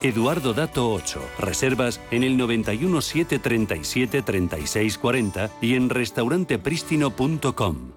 [0.00, 1.20] Eduardo Dato 8.
[1.40, 7.90] Reservas en el 91 737 3640 y en restaurantepristino.com.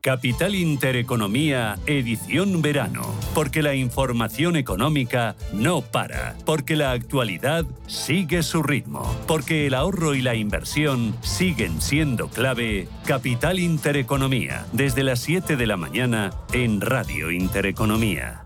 [0.00, 3.06] Capital Intereconomía, edición verano.
[3.32, 6.36] Porque la información económica no para.
[6.44, 9.08] Porque la actualidad sigue su ritmo.
[9.28, 12.88] Porque el ahorro y la inversión siguen siendo clave.
[13.04, 14.66] Capital Intereconomía.
[14.72, 18.45] Desde las 7 de la mañana en Radio Intereconomía.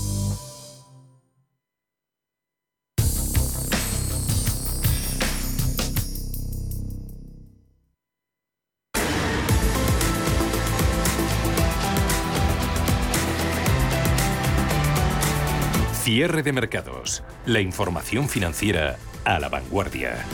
[16.13, 17.23] Cierre de mercados.
[17.45, 20.25] La información financiera a la vanguardia.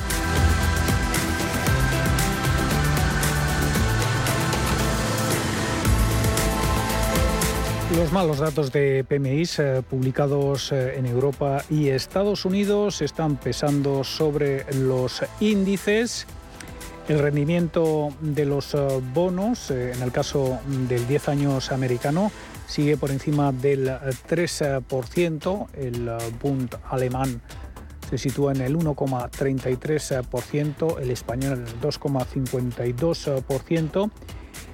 [7.96, 14.04] Los malos datos de PMI eh, publicados eh, en Europa y Estados Unidos están pesando
[14.04, 16.26] sobre los índices.
[17.08, 18.80] El rendimiento de los eh,
[19.14, 22.32] bonos, en el caso del 10 años americano,
[22.68, 25.68] sigue por encima del 3%.
[25.74, 26.10] El
[26.42, 27.42] Bund alemán
[28.10, 34.12] se sitúa en el 1,33%, el español en el 2,52%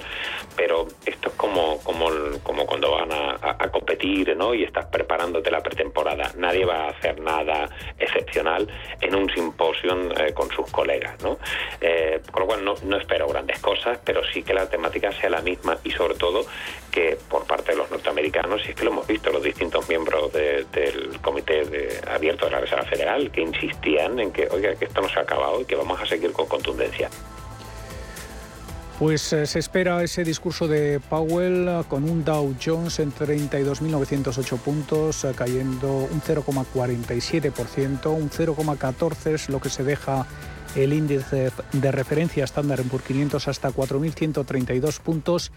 [0.55, 2.07] pero esto es como, como,
[2.43, 4.53] como cuando van a, competir ¿no?
[4.53, 6.31] y estás preparándote la pretemporada.
[6.37, 7.69] Nadie va a hacer nada
[7.99, 8.67] excepcional
[8.99, 11.21] en un simposio eh, con sus colegas.
[11.21, 11.37] ¿no?
[11.81, 15.29] Eh, con lo cual no, no espero grandes cosas, pero sí que la temática sea
[15.29, 16.45] la misma y sobre todo
[16.89, 20.33] que por parte de los norteamericanos, y es que lo hemos visto, los distintos miembros
[20.33, 21.61] del Comité
[22.07, 25.21] Abierto de la Reserva Federal, que insistían en que, oiga, que esto no se ha
[25.21, 27.09] acabado y que vamos a seguir con contundencia.
[28.99, 34.57] Pues eh, se espera ese discurso de Powell eh, con un Dow Jones en 32.908
[34.57, 40.27] puntos, eh, cayendo un 0,47%, un 0,14 es lo que se deja
[40.75, 45.53] el índice de referencia estándar en por 500 hasta 4.132 puntos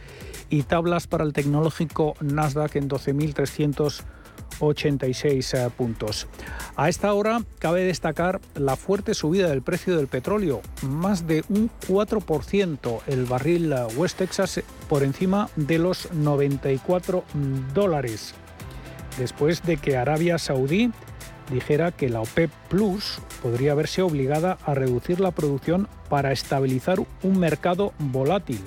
[0.49, 4.22] y tablas para el tecnológico Nasdaq en 12.300 puntos
[4.61, 6.27] 86 eh, puntos.
[6.77, 11.71] A esta hora cabe destacar la fuerte subida del precio del petróleo, más de un
[11.89, 18.35] 4% el barril eh, West Texas por encima de los 94 mm, dólares,
[19.19, 20.91] después de que Arabia Saudí
[21.51, 27.39] dijera que la OPEP Plus podría verse obligada a reducir la producción para estabilizar un
[27.39, 28.61] mercado volátil.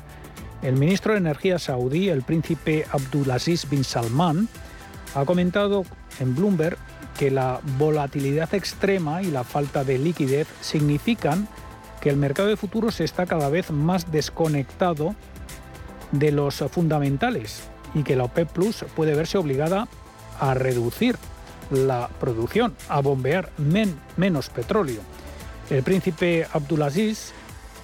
[0.61, 4.47] El ministro de Energía saudí, el príncipe Abdulaziz bin Salman,
[5.15, 5.85] ha comentado
[6.19, 6.77] en Bloomberg
[7.17, 11.47] que la volatilidad extrema y la falta de liquidez significan
[12.01, 15.15] que el mercado de futuros está cada vez más desconectado
[16.11, 19.87] de los fundamentales y que la OPEP Plus puede verse obligada
[20.39, 21.17] a reducir
[21.71, 23.49] la producción, a bombear
[24.17, 25.01] menos petróleo.
[25.69, 27.31] El príncipe Abdulaziz,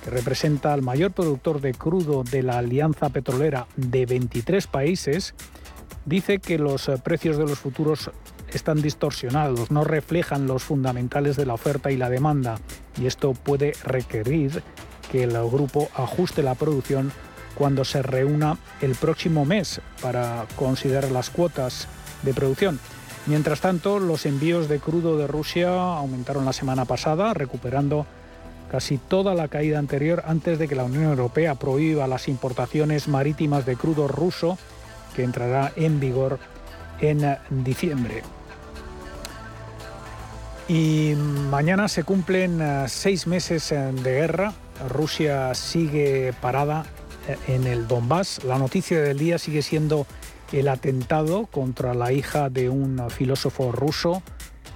[0.03, 5.33] que representa al mayor productor de crudo de la alianza petrolera de 23 países,
[6.05, 8.11] dice que los precios de los futuros
[8.51, 12.57] están distorsionados, no reflejan los fundamentales de la oferta y la demanda,
[12.99, 14.63] y esto puede requerir
[15.11, 17.11] que el grupo ajuste la producción
[17.55, 21.87] cuando se reúna el próximo mes para considerar las cuotas
[22.23, 22.79] de producción.
[23.27, 28.05] Mientras tanto, los envíos de crudo de Rusia aumentaron la semana pasada, recuperando
[28.71, 33.65] casi toda la caída anterior antes de que la Unión Europea prohíba las importaciones marítimas
[33.65, 34.57] de crudo ruso,
[35.15, 36.39] que entrará en vigor
[36.99, 38.23] en diciembre.
[40.67, 41.15] Y
[41.49, 44.53] mañana se cumplen eh, seis meses eh, de guerra.
[44.87, 46.85] Rusia sigue parada
[47.27, 48.43] eh, en el Donbass.
[48.45, 50.07] La noticia del día sigue siendo
[50.53, 54.23] el atentado contra la hija de un filósofo ruso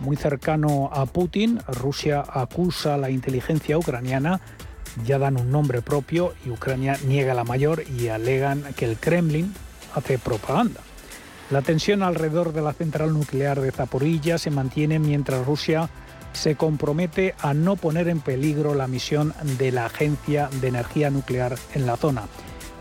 [0.02, 1.60] muy cercano a Putin.
[1.68, 4.42] Rusia acusa a la inteligencia ucraniana,
[5.06, 9.54] ya dan un nombre propio y Ucrania niega la mayor y alegan que el Kremlin
[9.96, 10.82] hace propaganda.
[11.50, 15.90] La tensión alrededor de la central nuclear de Zaporilla se mantiene mientras Rusia
[16.34, 21.56] se compromete a no poner en peligro la misión de la Agencia de Energía Nuclear
[21.74, 22.24] en la zona.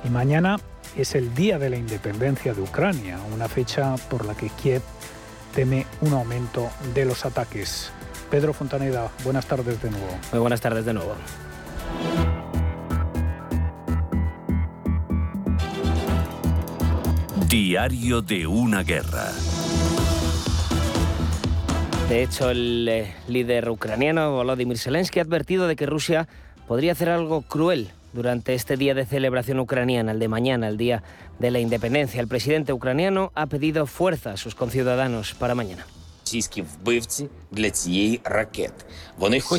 [0.02, 0.58] Y mañana
[0.96, 4.82] es el Día de la Independencia de Ucrania, una fecha por la que Kiev
[5.54, 7.90] teme un aumento de los ataques.
[8.30, 10.18] Pedro Fontaneda, buenas tardes de nuevo.
[10.32, 11.14] Muy buenas tardes de nuevo.
[17.54, 19.30] Diario de una guerra.
[22.08, 26.26] De hecho, el eh, líder ucraniano Volodymyr Zelensky ha advertido de que Rusia
[26.66, 31.04] podría hacer algo cruel durante este día de celebración ucraniana, el de mañana, el día
[31.38, 32.20] de la independencia.
[32.20, 35.86] El presidente ucraniano ha pedido fuerza a sus conciudadanos para mañana.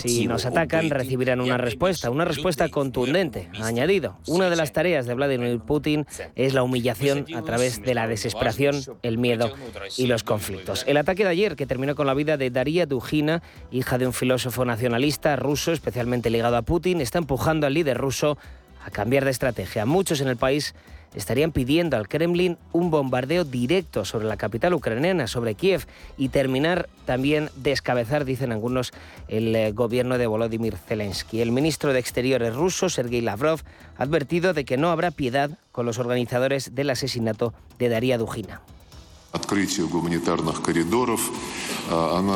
[0.10, 3.50] Si nos atacan, recibirán una respuesta, una respuesta contundente.
[3.62, 8.08] Añadido, una de las tareas de Vladimir Putin es la humillación a través de la
[8.08, 9.54] desesperación, el miedo
[9.98, 10.84] y los conflictos.
[10.88, 13.42] El ataque de ayer, que terminó con la vida de Daria Dugina,
[13.72, 18.38] hija de un filósofo nacionalista ruso especialmente ligado a Putin, está empujando al líder ruso
[18.86, 19.86] a cambiar de estrategia.
[19.86, 20.76] Muchos en el país
[21.16, 26.88] estarían pidiendo al Kremlin un bombardeo directo sobre la capital ucraniana, sobre Kiev, y terminar
[27.06, 28.92] también descabezar, dicen algunos,
[29.28, 31.42] el eh, gobierno de Volodymyr Zelensky.
[31.42, 33.62] El ministro de Exteriores ruso, Sergei Lavrov,
[33.98, 38.62] ha advertido de que no habrá piedad con los organizadores del asesinato de Daria Dugina.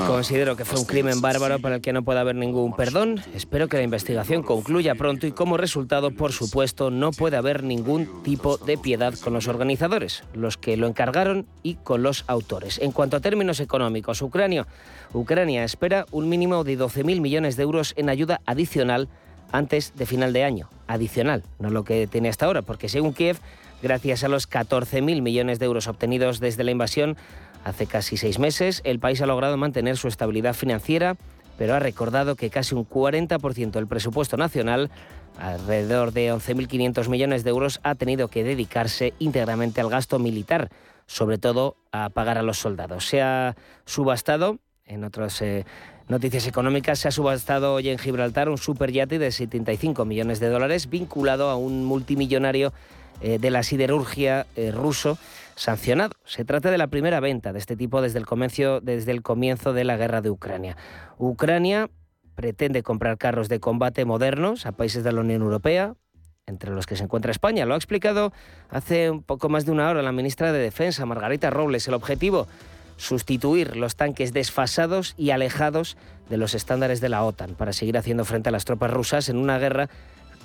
[0.06, 3.22] Considero que fue un crimen bárbaro para el que no puede haber ningún perdón.
[3.34, 8.22] Espero que la investigación concluya pronto y como resultado, por supuesto, no puede haber ningún
[8.24, 12.80] tipo de piedad con los organizadores, los que lo encargaron y con los autores.
[12.80, 14.68] En cuanto a términos económicos, Ucrania,
[15.14, 19.10] Ucrania espera un mínimo de 12.000 millones de euros en ayuda adicional
[19.52, 20.70] antes de final de año.
[20.88, 23.40] Adicional, no lo que tiene hasta ahora, porque según Kiev,
[23.82, 27.16] Gracias a los 14.000 millones de euros obtenidos desde la invasión
[27.64, 31.18] hace casi seis meses, el país ha logrado mantener su estabilidad financiera,
[31.58, 34.90] pero ha recordado que casi un 40% del presupuesto nacional,
[35.38, 40.70] alrededor de 11.500 millones de euros, ha tenido que dedicarse íntegramente al gasto militar,
[41.06, 43.08] sobre todo a pagar a los soldados.
[43.08, 43.56] Se ha
[43.86, 45.66] subastado, en otras eh,
[46.08, 50.90] noticias económicas, se ha subastado hoy en Gibraltar un superyate de 75 millones de dólares
[50.90, 52.74] vinculado a un multimillonario
[53.22, 55.18] de la siderurgia eh, ruso
[55.56, 56.12] sancionado.
[56.24, 59.74] Se trata de la primera venta de este tipo desde el, comienzo, desde el comienzo
[59.74, 60.78] de la guerra de Ucrania.
[61.18, 61.90] Ucrania
[62.36, 65.96] pretende comprar carros de combate modernos a países de la Unión Europea,
[66.48, 67.66] entre los que se encuentra España.
[67.66, 68.32] Lo ha explicado
[68.70, 71.88] hace un poco más de una hora la ministra de Defensa, Margarita Robles.
[71.88, 72.48] El objetivo,
[72.96, 75.98] sustituir los tanques desfasados y alejados
[76.30, 79.38] de los estándares de la OTAN para seguir haciendo frente a las tropas rusas en
[79.38, 79.90] una guerra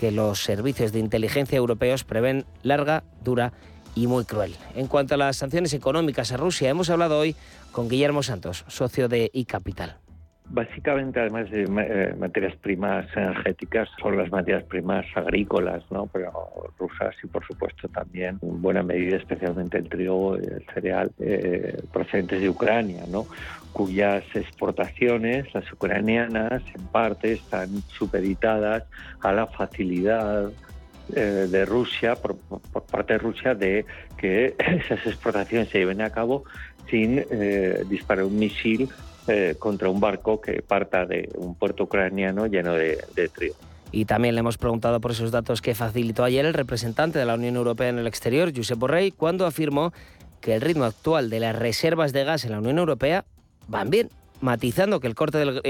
[0.04, 3.54] que los servicios de inteligencia europeos prevén larga, dura
[3.94, 4.54] y muy cruel.
[4.74, 7.34] En cuanto a las sanciones económicas a Rusia, hemos hablado hoy
[7.72, 9.96] con Guillermo Santos, socio de iCapital.
[10.50, 16.06] Básicamente, además de eh, materias primas energéticas, son las materias primas agrícolas, ¿no?
[16.12, 16.32] Pero
[16.78, 21.82] rusas y, por supuesto, también en buena medida, especialmente el trigo y el cereal, eh,
[21.94, 23.26] procedentes de Ucrania, ¿no?
[23.74, 28.84] Cuyas exportaciones, las ucranianas, en parte, están supeditadas
[29.20, 30.50] a la facilidad
[31.14, 32.38] eh, de Rusia, por,
[32.90, 33.84] parte de Rusia, de
[34.16, 36.44] que esas exportaciones se lleven a cabo
[36.88, 37.24] sin
[37.88, 38.88] disparar un misil
[39.26, 43.54] eh, contra un barco que parta de un puerto ucraniano lleno de, de trigo.
[43.90, 47.32] Y también le hemos preguntado por esos datos que facilitó ayer el representante de la
[47.32, 49.94] Unión Europea en el exterior, Josep Borrell, cuando afirmó
[50.42, 53.24] que el ritmo actual de las reservas de gas en la Unión Europea
[53.68, 55.62] van bien, matizando que el corte del,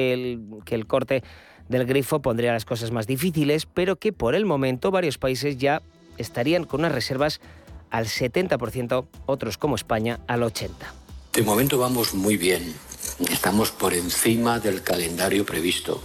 [0.64, 1.22] que el corte
[1.68, 5.82] del grifo pondría las cosas más difíciles, pero que por el momento varios países ya
[6.18, 7.40] estarían con unas reservas
[7.90, 10.70] al 70%, otros como España al 80%.
[11.32, 12.74] De momento vamos muy bien.
[13.28, 16.02] Estamos por encima del calendario previsto.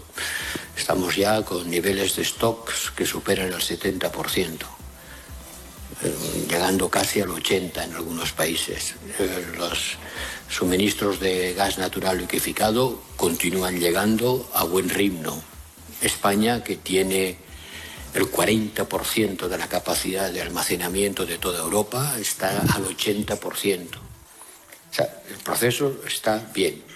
[0.76, 4.66] Estamos ya con niveles de stocks que superan el 70%,
[6.04, 6.16] eh,
[6.50, 8.96] llegando casi al 80% en algunos países.
[9.20, 9.98] Eh, los
[10.50, 15.42] suministros de gas natural liqueficado continúan llegando a buen ritmo.
[16.02, 17.38] España, que tiene
[18.14, 23.88] el 40% de la capacidad de almacenamiento de toda Europa, está al 80%.
[23.96, 26.90] O sea, el proceso está bien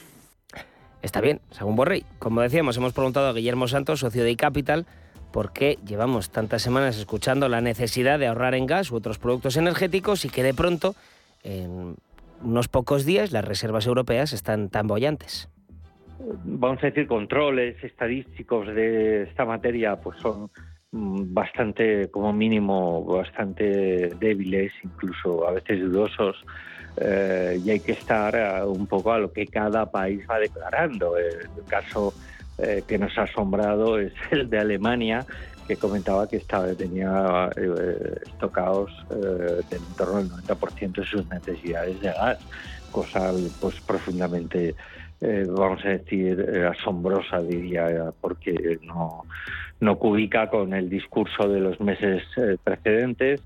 [1.03, 2.05] está bien, según Borrell.
[2.17, 4.87] Como decíamos, hemos preguntado a Guillermo Santos, socio de iCapital,
[5.31, 9.57] por qué llevamos tantas semanas escuchando la necesidad de ahorrar en gas u otros productos
[9.57, 10.95] energéticos y que de pronto,
[12.43, 15.49] unos pocos días, las reservas europeas están tan bollantes.
[16.43, 20.49] vamos a decir, controles estadísticos de esta materia, pues son
[20.91, 26.43] mm, bastante, como mínimo, bastante débiles, incluso a veces dudosos.
[26.97, 31.17] Eh, y hay que estar eh, un poco a lo que cada país va declarando.
[31.17, 32.13] El caso
[32.63, 35.25] eh, que nos ha asombrado es el de Alemania,
[35.67, 37.49] que comentaba que estaba, tenía
[38.25, 42.37] estocados del entorno del 90% de sus necesidades de gas,
[42.91, 44.75] cosa pues profundamente
[45.21, 46.37] vamos a decir,
[46.69, 49.23] asombrosa, diría, porque no,
[49.79, 52.23] no cubica con el discurso de los meses
[52.65, 53.41] precedentes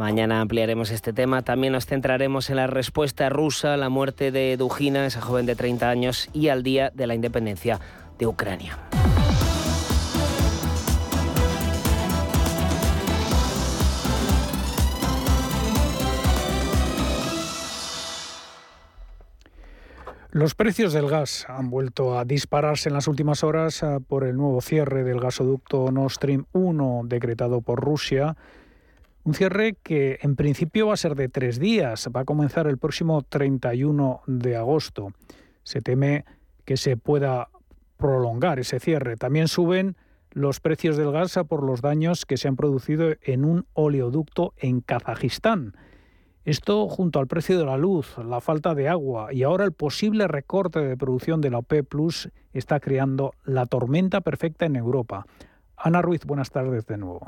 [0.00, 1.42] Mañana ampliaremos este tema.
[1.42, 5.54] También nos centraremos en la respuesta rusa a la muerte de Dujina, esa joven de
[5.54, 7.78] 30 años, y al día de la independencia
[8.20, 8.78] de Ucrania.
[20.32, 24.36] Los precios del gas han vuelto a dispararse en las últimas horas ah, por el
[24.36, 28.36] nuevo cierre del gasoducto Nord Stream 1 decretado por Rusia
[29.22, 32.78] un cierre que en principio va a ser de tres días, va a comenzar el
[32.78, 35.12] próximo 31 de agosto.
[35.62, 36.24] Se teme
[36.64, 37.48] que se pueda
[38.00, 39.16] prolongar ese cierre.
[39.16, 39.96] También suben
[40.32, 44.80] los precios del gas por los daños que se han producido en un oleoducto en
[44.80, 45.74] Kazajistán.
[46.44, 50.26] Esto junto al precio de la luz, la falta de agua y ahora el posible
[50.26, 55.26] recorte de producción de la OPE Plus está creando la tormenta perfecta en Europa.
[55.76, 57.26] Ana Ruiz, buenas tardes de nuevo.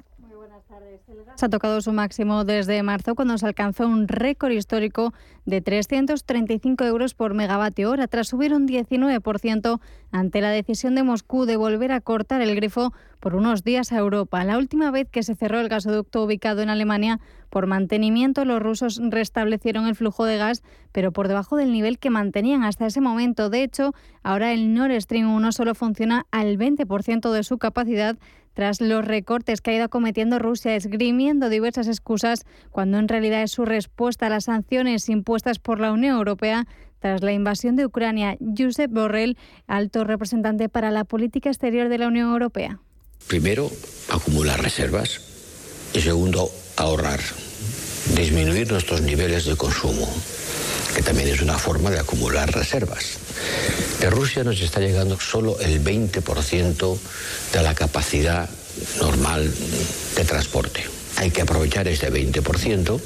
[1.35, 5.13] Se ha tocado su máximo desde marzo cuando se alcanzó un récord histórico
[5.45, 9.81] de 335 euros por megavatio hora, tras subir un 19%
[10.13, 13.99] ante la decisión de Moscú de volver a cortar el grifo por unos días a
[13.99, 14.45] Europa.
[14.45, 19.01] La última vez que se cerró el gasoducto ubicado en Alemania por mantenimiento, los rusos
[19.03, 20.63] restablecieron el flujo de gas,
[20.93, 23.51] pero por debajo del nivel que mantenían hasta ese momento.
[23.51, 28.17] De hecho, ahora el Nord Stream 1 solo funciona al 20% de su capacidad
[28.55, 33.53] tras los recortes que ha ido cometiendo Rusia, esgrimiendo diversas excusas, cuando en realidad es
[33.53, 36.67] su respuesta a las sanciones impuestas por la Unión Europea
[36.99, 38.37] tras la invasión de Ucrania.
[38.57, 42.79] Josep Borrell, alto representante para la política exterior de la Unión Europea.
[43.27, 43.71] Primero,
[44.11, 45.21] acumular reservas.
[45.95, 47.21] Y segundo, ahorrar.
[48.17, 50.09] Disminuir nuestros niveles de consumo,
[50.95, 53.19] que también es una forma de acumular reservas.
[54.01, 56.99] De Rusia nos está llegando solo el 20%
[57.53, 58.49] de la capacidad
[59.01, 59.53] normal
[60.17, 60.85] de transporte.
[61.17, 63.01] Hay que aprovechar ese 20%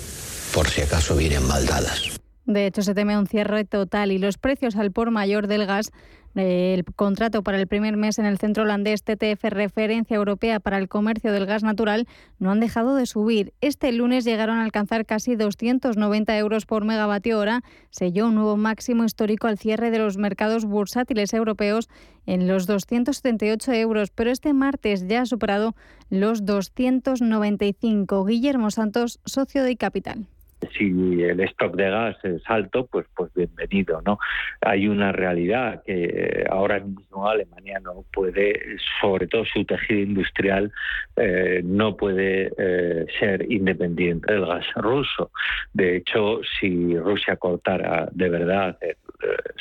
[0.53, 2.17] por si acaso vienen maldadas.
[2.45, 5.91] De hecho, se teme un cierre total y los precios al por mayor del gas
[6.37, 10.89] el contrato para el primer mes en el centro holandés TTF, referencia europea para el
[10.89, 12.07] comercio del gas natural,
[12.39, 13.55] no han dejado de subir.
[13.61, 19.05] Este lunes llegaron a alcanzar casi 290 euros por megavatio hora, selló un nuevo máximo
[19.05, 21.89] histórico al cierre de los mercados bursátiles europeos
[22.27, 25.75] en los 278 euros, pero este martes ya ha superado
[26.11, 28.25] los 295.
[28.25, 30.27] Guillermo Santos, socio de Capital
[30.77, 34.19] si el stock de gas es alto, pues pues bienvenido, ¿no?
[34.61, 40.73] Hay una realidad que ahora mismo Alemania no puede, sobre todo su tejido industrial,
[41.17, 45.31] eh, no puede eh, ser independiente del gas ruso.
[45.73, 48.97] De hecho, si Rusia cortara de verdad eh,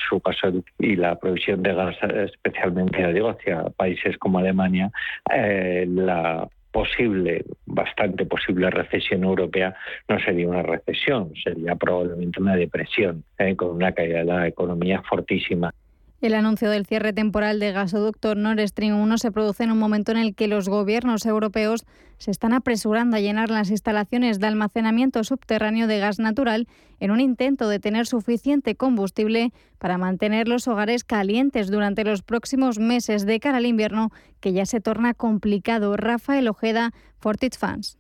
[0.10, 4.92] su paso y la provisión de gas, especialmente digo, hacia países como Alemania,
[5.28, 9.74] la posible, bastante posible recesión europea
[10.10, 13.56] no sería una recesión, sería probablemente una depresión, ¿eh?
[13.56, 15.74] con una caída de la economía fortísima.
[16.22, 20.12] El anuncio del cierre temporal de gasoducto Nord Stream 1 se produce en un momento
[20.12, 21.86] en el que los gobiernos europeos
[22.18, 26.68] se están apresurando a llenar las instalaciones de almacenamiento subterráneo de gas natural
[27.02, 32.80] en un intento de tener suficiente combustible para mantener los hogares calientes durante los próximos
[32.80, 35.98] meses de cara al invierno, que ya se torna complicado.
[35.98, 37.98] Rafael Ojeda, Fortit Fans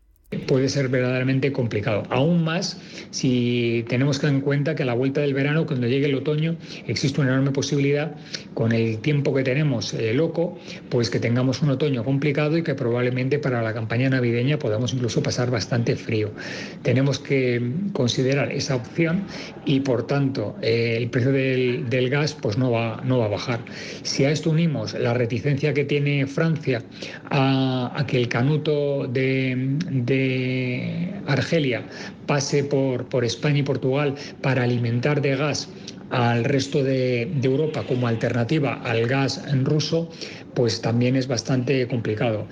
[0.48, 2.04] puede ser verdaderamente complicado.
[2.10, 2.80] Aún más
[3.12, 6.56] si tenemos en cuenta que a la vuelta del verano, cuando llegue el otoño,
[6.88, 8.16] existe una enorme posibilidad,
[8.54, 10.58] con el tiempo que tenemos eh, loco,
[10.90, 15.22] pues que tengamos un otoño complicado y que probablemente para la campaña navideña podamos incluso
[15.22, 16.32] pasar bastante frío.
[16.82, 17.62] Tenemos que
[17.94, 19.24] considerar esa opción
[19.66, 23.60] y por tanto eh, el precio del, gas pues no va, no va a bajar.
[24.04, 26.84] Si a esto unimos la reticencia que tiene Francia
[27.32, 29.78] a, que el canuto de
[31.28, 31.84] Argelia
[32.26, 35.70] pase por, por España y Portugal para alimentar de gas
[36.10, 40.10] al resto de, de, Europa como alternativa al gas ruso,
[40.54, 42.48] pues también es bastante complicado.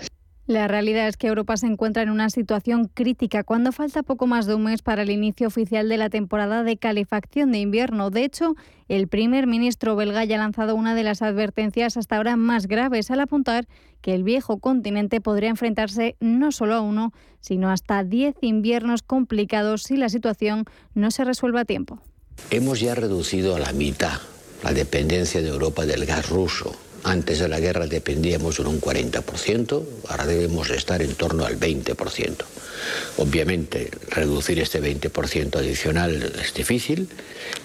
[0.46, 4.46] La realidad es que Europa se encuentra en una situación crítica cuando falta poco más
[4.46, 8.10] de un mes para el inicio oficial de la temporada de calefacción de invierno.
[8.10, 8.56] De hecho,
[8.90, 13.10] el primer ministro belga ya ha lanzado una de las advertencias hasta ahora más graves
[13.10, 13.68] al apuntar
[14.02, 19.84] que el viejo continente podría enfrentarse no solo a uno, sino hasta diez inviernos complicados
[19.84, 22.00] si la situación no se resuelve a tiempo.
[22.52, 24.20] Hemos ya reducido a la mitad
[24.62, 29.84] la dependencia de Europa del gas ruso antes de la guerra dependíamos de un 40%,
[30.08, 32.44] ahora debemos estar en torno al 20%.
[33.18, 37.08] Obviamente, reducir este 20% adicional es difícil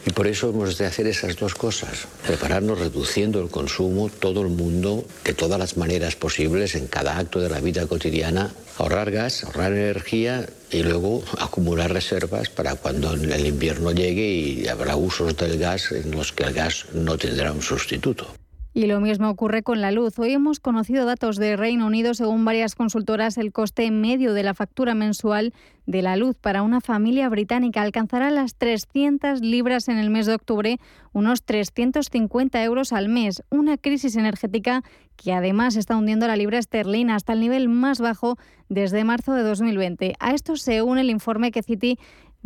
[0.06, 2.06] y por eso hemos de hacer esas dos cosas.
[2.26, 7.40] Prepararnos reduciendo el consumo, todo el mundo, de todas las maneras posibles, en cada acto
[7.40, 13.46] de la vida cotidiana, ahorrar gas, ahorrar energía y luego acumular reservas para cuando el
[13.46, 17.62] invierno llegue y habrá usos del gas en los que el gas no tendrá un
[17.62, 18.34] sustituto.
[18.74, 20.18] Y lo mismo ocurre con la luz.
[20.18, 22.12] Hoy hemos conocido datos de Reino Unido.
[22.12, 25.54] Según varias consultoras, el coste medio de la factura mensual
[25.86, 30.34] de la luz para una familia británica alcanzará las 300 libras en el mes de
[30.34, 30.78] octubre,
[31.14, 33.42] unos 350 euros al mes.
[33.50, 34.84] Una crisis energética
[35.16, 38.36] que además está hundiendo la libra esterlina hasta el nivel más bajo
[38.68, 40.14] desde marzo de 2020.
[40.20, 41.98] A esto se une el informe que Citi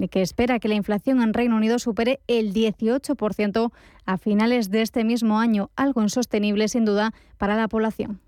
[0.08, 3.72] que espera que la inflación en Reino Unido supere el 18%
[4.06, 8.20] a finales de este mismo año, algo insostenible sin duda para la población.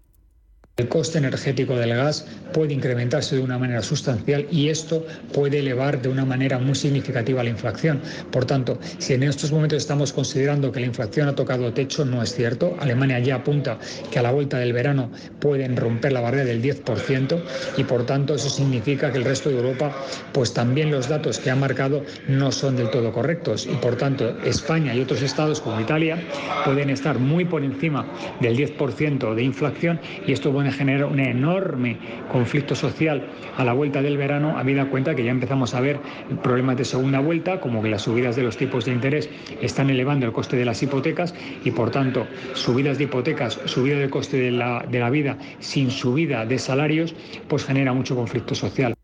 [0.77, 6.03] El coste energético del gas puede incrementarse de una manera sustancial y esto puede elevar
[6.03, 8.01] de una manera muy significativa la inflación.
[8.33, 12.25] Por tanto, si en estos momentos estamos considerando que la inflación ha tocado techo, no
[12.25, 12.77] es cierto.
[12.81, 13.79] Alemania ya apunta
[14.11, 17.41] que a la vuelta del verano pueden romper la barrera del 10%
[17.77, 19.95] y por tanto eso significa que el resto de Europa,
[20.33, 24.37] pues también los datos que ha marcado no son del todo correctos y por tanto
[24.41, 26.21] España y otros estados como Italia
[26.65, 31.97] pueden estar muy por encima del 10% de inflación y esto genera un enorme
[32.31, 35.99] conflicto social a la vuelta del verano, habida cuenta que ya empezamos a ver
[36.43, 39.29] problemas de segunda vuelta, como que las subidas de los tipos de interés
[39.61, 44.11] están elevando el coste de las hipotecas y, por tanto, subidas de hipotecas, subida del
[44.11, 47.15] coste de la, de la vida sin subida de salarios,
[47.49, 48.95] pues genera mucho conflicto social.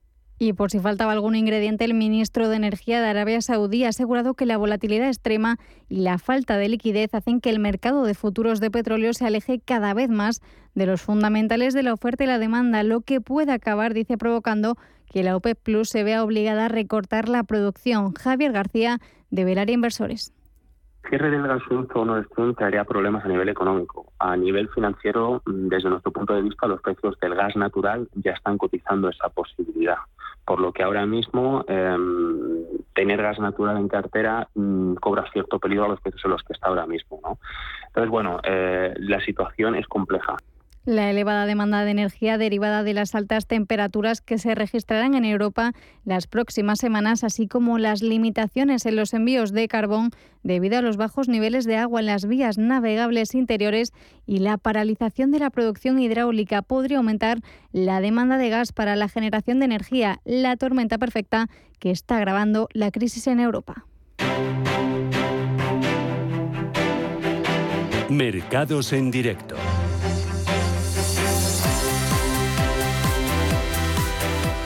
[0.43, 4.33] Y por si faltaba algún ingrediente, el ministro de Energía de Arabia Saudí ha asegurado
[4.33, 5.59] que la volatilidad extrema
[5.91, 9.61] y la falta de liquidez hacen que el mercado de futuros de petróleo se aleje
[9.61, 10.41] cada vez más
[10.75, 14.77] de los fundamentales de la oferta y la demanda, lo que puede acabar, dice, provocando
[15.13, 18.15] que la OPEP Plus se vea obligada a recortar la producción.
[18.15, 18.97] Javier García,
[19.31, 20.33] de Velaria Inversores
[21.09, 24.13] cierre del gasoducto Nord Stream traería problemas a nivel económico.
[24.19, 28.59] A nivel financiero, desde nuestro punto de vista, los precios del gas natural ya están
[28.59, 29.97] cotizando esa posibilidad.
[30.51, 35.85] Por lo que ahora mismo em, tener gas natural en cartera mm, cobra cierto peligro
[35.85, 37.21] a los precios en los que está ahora mismo.
[37.23, 37.39] ¿no?
[37.87, 40.37] Entonces, bueno, eh, la situación es compleja.
[40.87, 45.73] La elevada demanda de energía derivada de las altas temperaturas que se registrarán en Europa
[46.07, 50.11] las próximas semanas, así como las limitaciones en los envíos de carbón
[50.43, 53.93] debido a los bajos niveles de agua en las vías navegables interiores
[54.25, 57.41] y la paralización de la producción hidráulica podría aumentar
[57.73, 62.69] la demanda de gas para la generación de energía, la tormenta perfecta que está agravando
[62.73, 63.85] la crisis en Europa.
[68.09, 69.57] Mercados en directo.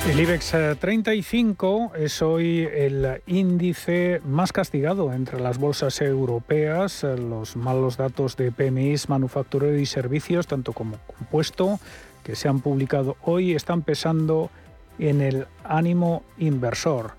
[0.07, 7.05] El IBEX 35 eh, es hoy el índice más castigado entre las bolsas europeas.
[7.05, 11.81] Eh, los malos datos de PMIs, manufacturero y servicios, tanto como compuesto,
[12.23, 14.51] que se han publicado hoy, están pesando
[14.99, 17.13] en el ánimo inversor.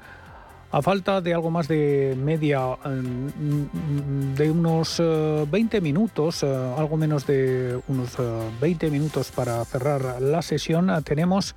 [0.72, 5.02] A falta de algo más de media, mm, de unos
[5.50, 8.16] 20 eh, minutos, algo menos de unos
[8.62, 11.56] 20 minutos para cerrar la sesión, tenemos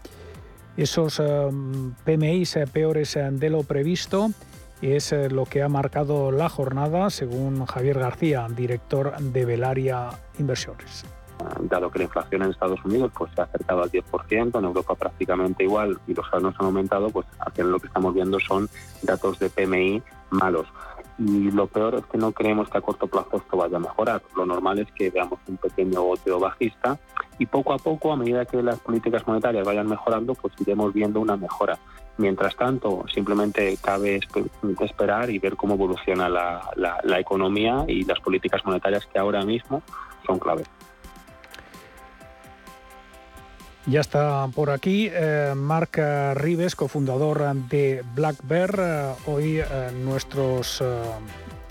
[0.76, 4.32] Esos um, PMIs peores de lo previsto
[4.82, 11.06] es eh, lo que ha marcado la jornada, según Javier García, director de Velaria Inversiones
[11.62, 14.95] dado que la inflación en Estados Unidos pues se ha acercado al 10%, en Europa
[14.95, 18.67] prácticamente igual y los salarios han aumentado, pues al lo que estamos viendo son
[19.04, 20.67] datos de PMI malos
[21.19, 24.21] y lo peor es que no creemos que a corto plazo esto vaya a mejorar.
[24.36, 26.99] Lo normal es que veamos un pequeño goteo bajista
[27.39, 31.19] y poco a poco, a medida que las políticas monetarias vayan mejorando, pues iremos viendo
[31.19, 31.77] una mejora.
[32.17, 34.19] Mientras tanto, simplemente cabe
[34.80, 39.82] esperar y ver cómo evoluciona la, la economía y las políticas monetarias que ahora mismo
[40.25, 40.63] son clave.
[43.89, 45.97] Ya está por aquí eh, Marc
[46.36, 48.76] Rives, cofundador de Black Bear.
[48.78, 49.65] Eh, hoy eh,
[50.04, 50.84] nuestros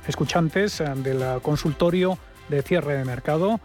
[0.08, 2.16] escuchantes del consultorio
[2.48, 3.60] de cierre de mercado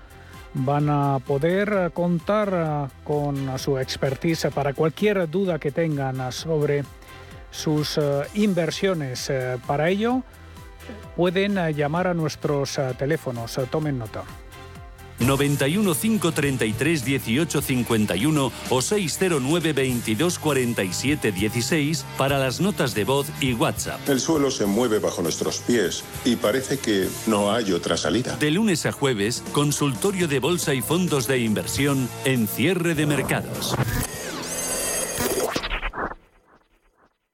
[0.54, 6.84] van a poder contar con su expertise para cualquier duda que tengan sobre
[7.52, 7.98] sus
[8.34, 9.32] inversiones.
[9.66, 10.24] Para ello,
[11.16, 13.58] pueden llamar a nuestros teléfonos.
[13.72, 14.24] Tomen nota.
[15.26, 23.54] 91 533 18 51 o 609 22 47 16 para las notas de voz y
[23.54, 24.00] WhatsApp.
[24.10, 28.36] El suelo se mueve bajo nuestros pies y parece que no hay otra salida.
[28.38, 33.76] De lunes a jueves, consultorio de bolsa y fondos de inversión en cierre de mercados.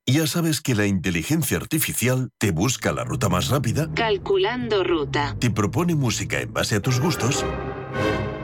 [0.09, 3.89] Ya sabes que la inteligencia artificial te busca la ruta más rápida.
[3.93, 5.35] Calculando ruta.
[5.37, 7.43] Te propone música en base a tus gustos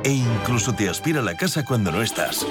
[0.03, 2.45] e incluso te aspira la casa cuando no estás.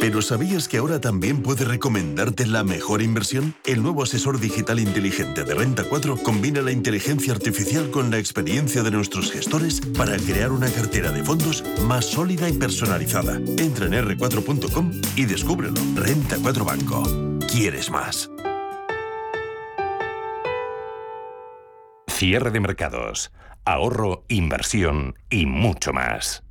[0.00, 3.54] Pero ¿sabías que ahora también puede recomendarte la mejor inversión?
[3.66, 8.82] El nuevo asesor digital inteligente de Renta 4 combina la inteligencia artificial con la experiencia
[8.82, 13.36] de nuestros gestores para crear una cartera de fondos más sólida y personalizada.
[13.36, 15.80] Entra en r4.com y descúbrelo.
[15.94, 17.02] Renta 4 Banco.
[17.52, 18.30] ¿Quieres más?
[22.08, 23.30] Cierre de mercados
[23.64, 26.42] ahorro, inversión y mucho más.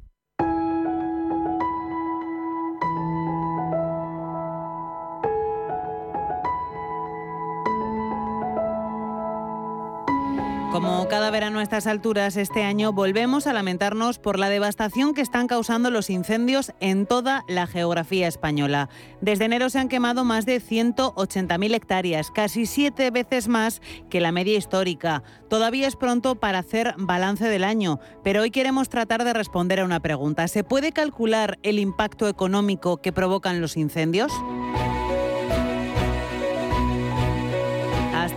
[11.10, 15.48] Cada verano a estas alturas, este año volvemos a lamentarnos por la devastación que están
[15.48, 18.90] causando los incendios en toda la geografía española.
[19.20, 24.32] Desde enero se han quemado más de 180.000 hectáreas, casi siete veces más que la
[24.32, 25.24] media histórica.
[25.50, 29.86] Todavía es pronto para hacer balance del año, pero hoy queremos tratar de responder a
[29.86, 30.48] una pregunta.
[30.48, 34.32] ¿Se puede calcular el impacto económico que provocan los incendios?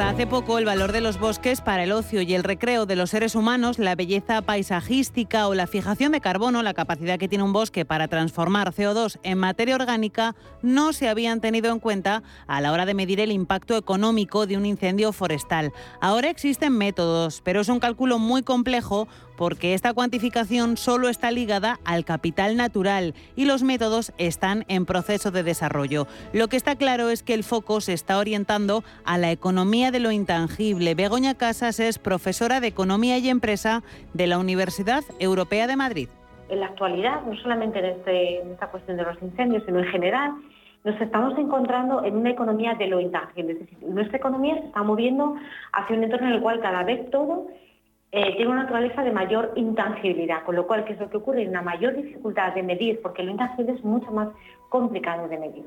[0.03, 3.11] Hace poco el valor de los bosques para el ocio y el recreo de los
[3.11, 7.53] seres humanos, la belleza paisajística o la fijación de carbono, la capacidad que tiene un
[7.53, 12.73] bosque para transformar CO2 en materia orgánica, no se habían tenido en cuenta a la
[12.73, 15.73] hora de medir el impacto económico de un incendio forestal.
[16.01, 21.79] Ahora existen métodos, pero es un cálculo muy complejo porque esta cuantificación solo está ligada
[21.85, 26.07] al capital natural y los métodos están en proceso de desarrollo.
[26.33, 30.01] Lo que está claro es que el foco se está orientando a la economía de
[30.01, 30.95] lo intangible.
[30.95, 33.83] Begoña Casas es profesora de Economía y Empresa
[34.15, 36.09] de la Universidad Europea de Madrid.
[36.49, 40.33] En la actualidad, no solamente en, este, esta cuestión de los incendios, sino en general,
[40.85, 43.53] nos estamos encontrando en una economía de lo intangible.
[43.53, 45.37] Es decir, nuestra economía se está moviendo
[45.73, 47.47] hacia un entorno en el cual cada vez todo
[48.15, 51.49] eh, tiene una naturaleza de mayor intangibilidad, con lo cual, ¿qué es lo que ocurre?
[51.49, 54.29] Una mayor dificultad de medir, porque lo intangible es mucho más
[54.69, 55.65] complicado de medir.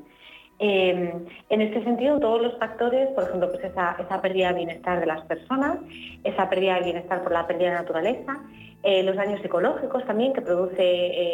[0.60, 1.12] Eh,
[1.50, 5.22] en este sentido, todos los factores, por ejemplo, pues esa, pérdida de bienestar de las
[5.22, 5.78] personas,
[6.22, 8.38] esa pérdida de bienestar por la pérdida de naturaleza,
[8.84, 10.76] eh, los daños ecológicos también que produce,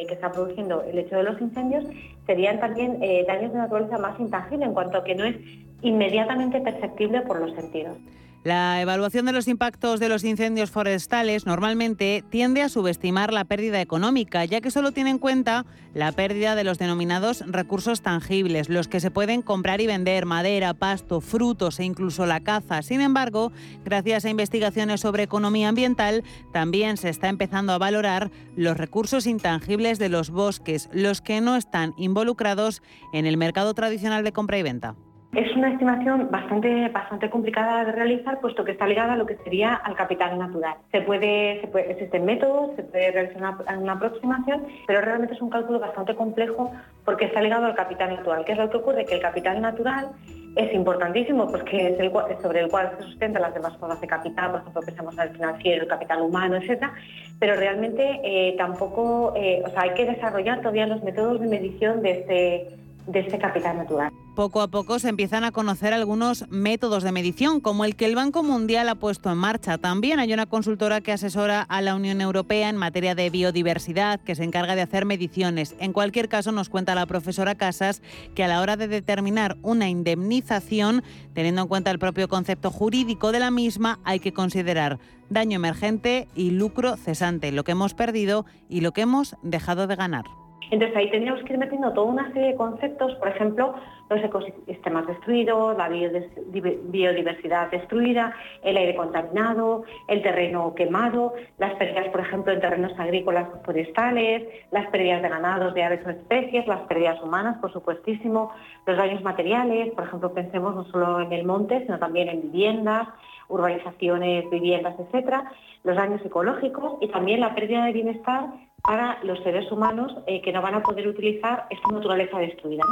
[0.09, 1.85] que está produciendo el hecho de los incendios,
[2.27, 5.37] serían también daños de naturaleza más intangible en cuanto a que no es
[5.83, 7.99] inmediatamente perceptible por los sentidos.
[8.45, 13.81] La evaluación de los impactos de los incendios forestales normalmente tiende a subestimar la pérdida
[13.81, 18.89] económica, ya que solo tiene en cuenta la pérdida de los denominados recursos tangibles, los
[18.89, 22.83] que se pueden comprar y vender, madera, pasto, frutos e incluso la caza.
[22.83, 23.53] Sin embargo,
[23.85, 30.01] gracias a investigaciones sobre economía ambiental, también se está empezando a valorar los recursos intangibles
[30.01, 34.65] de los bosques, los que no están involucrados en el mercado tradicional de compra y
[34.65, 34.97] venta.
[35.35, 39.39] Es una estimación bastante, bastante complicada de realizar, puesto que está ligada a lo que
[39.39, 40.75] sería al capital natural.
[40.91, 43.39] Se puede, existen métodos, se puede realizar
[43.79, 46.71] una, aproximación, pero realmente es un cálculo bastante complejo
[47.07, 48.45] porque está ligado al capital natural.
[48.45, 49.07] ¿Qué es lo que ocurre?
[49.07, 50.11] Que el capital natural
[50.55, 54.61] es importantísimo porque es sobre el cual se sustentan las demás formas de capital, por
[54.61, 56.93] ejemplo, pensamos en el financiero, el capital humano, etcétera,
[57.41, 62.03] pero realmente eh, tampoco, eh, o sea, hay que desarrollar todavía los métodos de medición
[62.03, 64.13] de este de este capital natural.
[64.35, 68.15] Poco a poco se empiezan a conocer algunos métodos de medición, como el que el
[68.15, 69.77] Banco Mundial ha puesto en marcha.
[69.77, 74.35] También hay una consultora que asesora a la Unión Europea en materia de biodiversidad, que
[74.35, 75.75] se encarga de hacer mediciones.
[75.79, 78.03] En cualquier caso, nos cuenta la profesora Casas
[78.35, 81.03] que a la hora de determinar una indemnización,
[81.35, 86.29] teniendo en cuenta el propio concepto jurídico de la misma, hay que considerar daño emergente
[86.35, 90.25] y lucro cesante, lo que hemos perdido y lo que hemos dejado de ganar.
[90.73, 93.75] Entonces ahí tendríamos que ir metiendo toda una serie de conceptos, por ejemplo,
[94.09, 102.23] los ecosistemas destruidos, la biodiversidad destruida, el aire contaminado, el terreno quemado, las pérdidas, por
[102.23, 107.23] ejemplo, en terrenos agrícolas forestales, las pérdidas de ganados, de aves o especies, las pérdidas
[107.23, 108.51] humanas, por supuestísimo,
[108.87, 113.09] los daños materiales, por ejemplo, pensemos no solo en el monte, sino también en viviendas,
[113.49, 115.53] urbanizaciones, viviendas, etcétera,
[115.85, 118.47] los daños ecológicos y también la pérdida de bienestar
[118.83, 122.85] para los seres humanos eh, que no van a poder utilizar esta naturaleza destruida.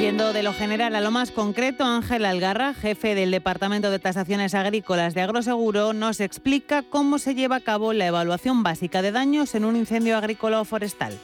[0.00, 4.52] Yendo de lo general a lo más concreto, Ángel Algarra, jefe del Departamento de Tasaciones
[4.52, 9.54] Agrícolas de Agroseguro, nos explica cómo se lleva a cabo la evaluación básica de daños
[9.54, 11.16] en un incendio agrícola o forestal.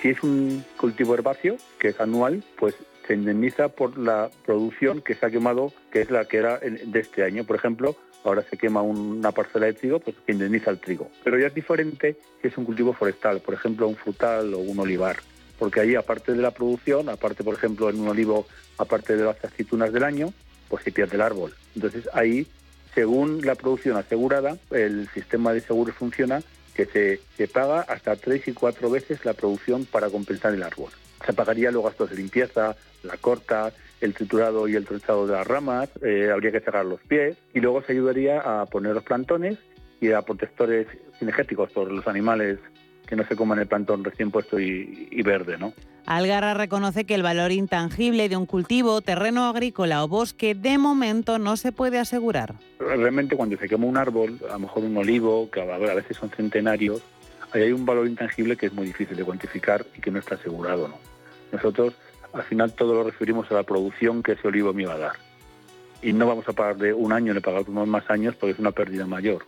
[0.00, 2.74] Si es un cultivo herbáceo, que es anual, pues
[3.06, 7.00] se indemniza por la producción que se ha quemado, que es la que era de
[7.00, 7.44] este año.
[7.44, 11.10] Por ejemplo, ahora se quema una parcela de trigo, pues se indemniza el trigo.
[11.24, 14.78] Pero ya es diferente si es un cultivo forestal, por ejemplo, un frutal o un
[14.78, 15.16] olivar
[15.62, 19.44] porque ahí aparte de la producción, aparte por ejemplo en un olivo, aparte de las
[19.44, 20.34] aceitunas del año,
[20.68, 21.54] pues se pierde el árbol.
[21.76, 22.48] Entonces ahí,
[22.96, 26.42] según la producción asegurada, el sistema de seguros funciona
[26.74, 30.90] que se, se paga hasta tres y cuatro veces la producción para compensar el árbol.
[31.26, 35.46] Se pagaría los gastos de limpieza, la corta, el triturado y el trozado de las
[35.46, 39.58] ramas, eh, habría que cerrar los pies y luego se ayudaría a poner los plantones
[40.00, 42.58] y a protectores cinegéticos por los animales
[43.06, 45.72] que no se coman el plantón recién puesto y, verde, ¿no?
[46.06, 51.38] Algarra reconoce que el valor intangible de un cultivo, terreno agrícola o bosque de momento
[51.38, 52.54] no se puede asegurar.
[52.80, 56.30] Realmente cuando se quema un árbol, a lo mejor un olivo, que a veces son
[56.30, 57.02] centenarios,
[57.52, 60.34] ahí hay un valor intangible que es muy difícil de cuantificar y que no está
[60.36, 60.88] asegurado.
[60.88, 61.11] ¿no?
[61.52, 61.94] Nosotros
[62.32, 65.12] al final todo lo referimos a la producción que ese olivo me va a dar.
[66.02, 68.72] Y no vamos a pagar de un año, le pagamos más años porque es una
[68.72, 69.44] pérdida mayor.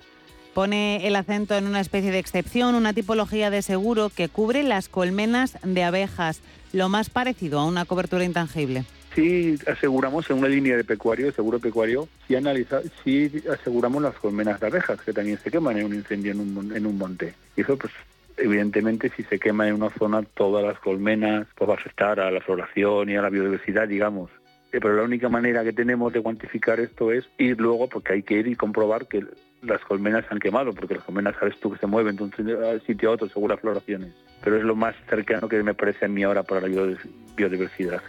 [0.53, 4.89] Pone el acento en una especie de excepción, una tipología de seguro que cubre las
[4.89, 6.41] colmenas de abejas,
[6.73, 8.85] lo más parecido a una cobertura intangible.
[9.17, 14.15] Sí, aseguramos en una línea de pecuario, de seguro pecuario, sí, analiza, sí aseguramos las
[14.15, 17.35] colmenas de abejas que también se queman en un incendio en un, en un monte.
[17.57, 17.93] Y eso, pues,
[18.37, 22.31] evidentemente, si se quema en una zona, todas las colmenas, pues va a afectar a
[22.31, 24.31] la floración y a la biodiversidad, digamos.
[24.73, 28.23] Eh, pero la única manera que tenemos de cuantificar esto es ir luego, porque hay
[28.23, 29.25] que ir y comprobar que
[29.63, 32.81] las colmenas se han quemado, porque las colmenas sabes tú que se mueven de un
[32.87, 34.13] sitio a otro según las floraciones.
[34.43, 36.97] Pero es lo más cercano que me parece a mí ahora para la
[37.37, 38.03] biodiversidad.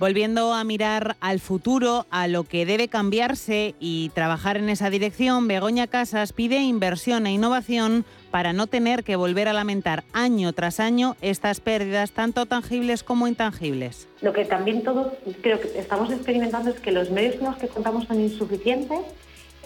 [0.00, 5.46] Volviendo a mirar al futuro, a lo que debe cambiarse y trabajar en esa dirección,
[5.46, 10.80] Begoña Casas pide inversión e innovación para no tener que volver a lamentar año tras
[10.80, 14.08] año estas pérdidas, tanto tangibles como intangibles.
[14.22, 15.12] Lo que también todos
[15.42, 19.00] creo que estamos experimentando es que los medios con los que contamos son insuficientes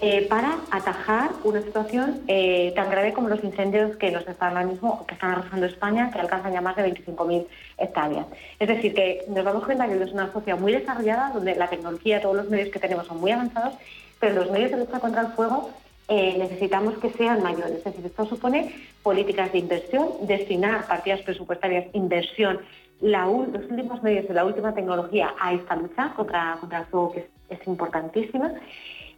[0.01, 4.67] eh, para atajar una situación eh, tan grave como los incendios que nos están ahora
[4.67, 7.47] mismo, que están arrasando España, que alcanzan ya más de 25.000
[7.79, 8.27] hectáreas.
[8.59, 12.21] Es decir, que nos damos cuenta que es una sociedad muy desarrollada, donde la tecnología,
[12.21, 13.75] todos los medios que tenemos son muy avanzados,
[14.19, 15.71] pero los medios de lucha contra el fuego
[16.09, 17.79] eh, necesitamos que sean mayores.
[17.79, 22.61] Es decir, esto supone políticas de inversión, destinar partidas presupuestarias, inversión,
[23.01, 27.21] los últimos medios de la última tecnología a esta lucha contra, contra el fuego, que
[27.21, 28.53] es, es importantísima.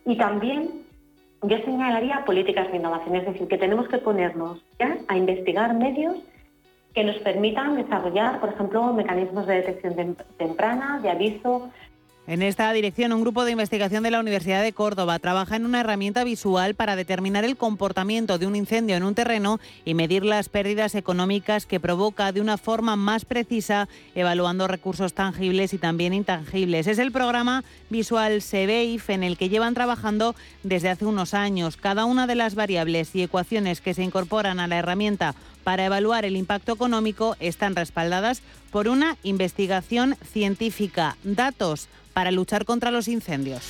[0.05, 0.71] Y también
[1.43, 6.17] yo señalaría políticas de innovación, es decir, que tenemos que ponernos ya a investigar medios
[6.95, 11.71] que nos permitan desarrollar, por ejemplo, mecanismos de detección temprana, de aviso,
[12.27, 15.81] en esta dirección, un grupo de investigación de la Universidad de Córdoba trabaja en una
[15.81, 20.49] herramienta visual para determinar el comportamiento de un incendio en un terreno y medir las
[20.49, 26.89] pérdidas económicas que provoca de una forma más precisa, evaluando recursos tangibles y también intangibles.
[26.89, 30.35] Es el programa visual SEBEIF en el que llevan trabajando
[30.65, 31.77] desde hace unos años.
[31.77, 36.25] Cada una de las variables y ecuaciones que se incorporan a la herramienta para evaluar
[36.25, 41.17] el impacto económico están respaldadas por una investigación científica.
[41.25, 43.65] Datos para luchar contra los incendios.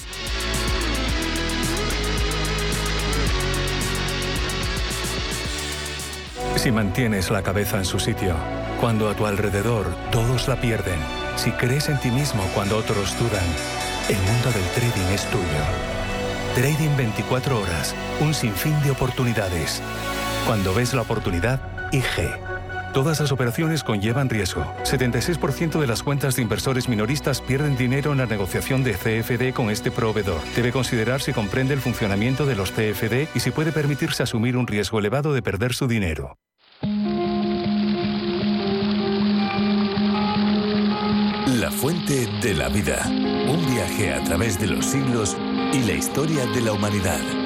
[6.56, 8.36] Si mantienes la cabeza en su sitio,
[8.78, 11.00] cuando a tu alrededor todos la pierden,
[11.36, 13.46] si crees en ti mismo cuando otros dudan,
[14.10, 15.44] el mundo del trading es tuyo.
[16.56, 19.80] Trading 24 horas, un sinfín de oportunidades.
[20.46, 22.46] Cuando ves la oportunidad, IG.
[22.96, 24.64] Todas las operaciones conllevan riesgo.
[24.84, 29.68] 76% de las cuentas de inversores minoristas pierden dinero en la negociación de CFD con
[29.68, 30.40] este proveedor.
[30.56, 34.66] Debe considerar si comprende el funcionamiento de los CFD y si puede permitirse asumir un
[34.66, 36.38] riesgo elevado de perder su dinero.
[41.46, 43.04] La fuente de la vida.
[43.06, 45.36] Un viaje a través de los siglos
[45.72, 47.45] y la historia de la humanidad.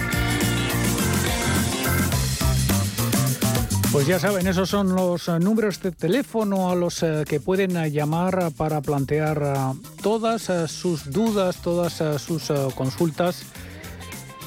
[3.91, 7.75] Pues ya saben, esos son los eh, números de teléfono a los eh, que pueden
[7.75, 13.43] eh, llamar para plantear todas sus dudas, todas sus consultas.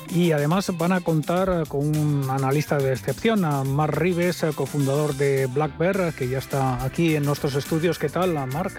[0.09, 5.45] Y además van a contar con un analista de excepción, a Mark Rives, cofundador de
[5.47, 7.99] Black Bear, que ya está aquí en nuestros estudios.
[7.99, 8.73] ¿Qué tal, Mark?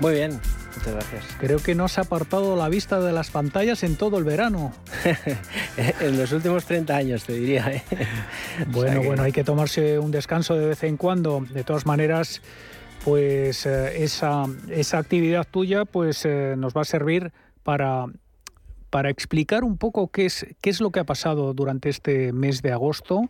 [0.00, 0.40] Muy bien,
[0.76, 1.24] Muchas gracias.
[1.38, 4.72] Creo que no se ha apartado la vista de las pantallas en todo el verano.
[6.00, 7.70] en los últimos 30 años, te diría.
[7.72, 7.82] ¿eh?
[8.68, 11.44] Bueno, bueno, hay que tomarse un descanso de vez en cuando.
[11.50, 12.42] De todas maneras,
[13.04, 17.32] pues eh, esa, esa actividad tuya pues, eh, nos va a servir
[17.62, 18.06] para
[18.94, 22.62] para explicar un poco qué es, qué es lo que ha pasado durante este mes
[22.62, 23.28] de agosto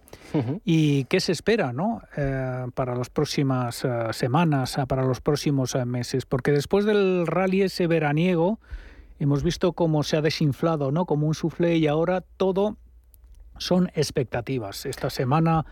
[0.62, 2.02] y qué se espera ¿no?
[2.18, 6.26] Eh, para las próximas eh, semanas, eh, para los próximos meses.
[6.26, 8.60] Porque después del rally ese veraniego,
[9.18, 11.06] hemos visto cómo se ha desinflado ¿no?
[11.06, 12.76] como un soufflé y ahora todo
[13.56, 14.84] son expectativas.
[14.84, 15.64] Esta semana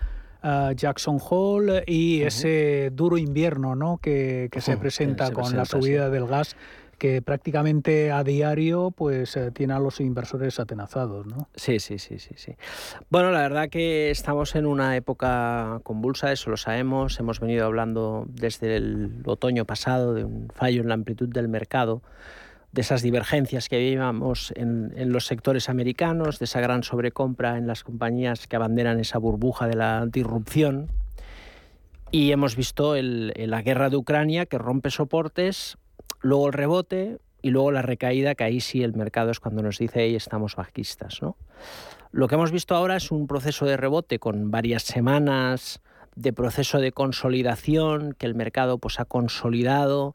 [0.74, 3.98] Jackson Hole y ese duro invierno ¿no?
[3.98, 6.56] que, se presenta con la subida del gas
[7.02, 11.48] que prácticamente a diario pues eh, tiene a los inversores atenazados, ¿no?
[11.56, 12.54] Sí, sí, sí, sí, sí.
[13.10, 17.18] Bueno, la verdad que estamos en una época convulsa, eso lo sabemos.
[17.18, 22.02] Hemos venido hablando desde el otoño pasado de un fallo en la amplitud del mercado
[22.70, 27.82] de esas divergencias que vivimos en, los sectores americanos, de esa gran sobrecompra en las
[27.82, 30.86] compañías que abanderan esa burbuja de la disrupción.
[32.12, 35.78] Y hemos visto la guerra de Ucrania que rompe soportes,
[36.22, 39.78] luego el rebote y luego la recaída, que ahí sí el mercado es cuando nos
[39.78, 41.20] dice, ahí estamos bajistas.
[41.20, 41.36] ¿no?
[42.12, 45.80] Lo que hemos visto ahora es un proceso de rebote con varias semanas
[46.14, 50.14] de proceso de consolidación, que el mercado pues, ha consolidado,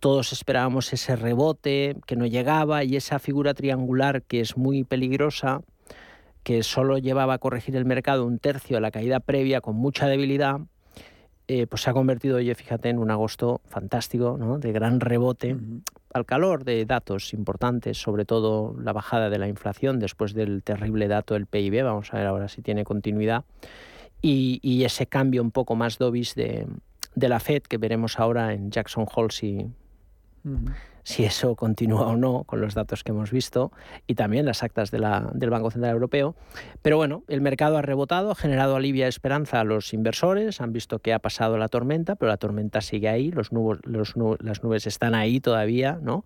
[0.00, 5.60] todos esperábamos ese rebote que no llegaba y esa figura triangular que es muy peligrosa,
[6.42, 10.06] que solo llevaba a corregir el mercado un tercio de la caída previa con mucha
[10.06, 10.60] debilidad,
[11.48, 14.58] eh, pues se ha convertido, oye, fíjate, en un agosto fantástico, ¿no?
[14.58, 15.56] de gran rebote,
[16.12, 21.08] al calor de datos importantes, sobre todo la bajada de la inflación después del terrible
[21.08, 23.44] dato del PIB, vamos a ver ahora si tiene continuidad,
[24.24, 26.68] y, ese cambio un poco más dovish de,
[27.16, 29.66] de, la Fed que veremos ahora en Jackson Hole si,
[31.02, 33.72] si eso continúa o no con los datos que hemos visto
[34.06, 35.02] y también las actas de
[35.34, 36.36] del Banco Central Europeo.
[36.80, 40.72] Pero bueno, el mercado ha rebotado, ha generado alivia y esperanza a los inversores, han
[40.72, 44.86] visto que ha pasado la tormenta, pero la tormenta sigue ahí, los los las nubes
[44.86, 46.24] están ahí todavía, ¿no?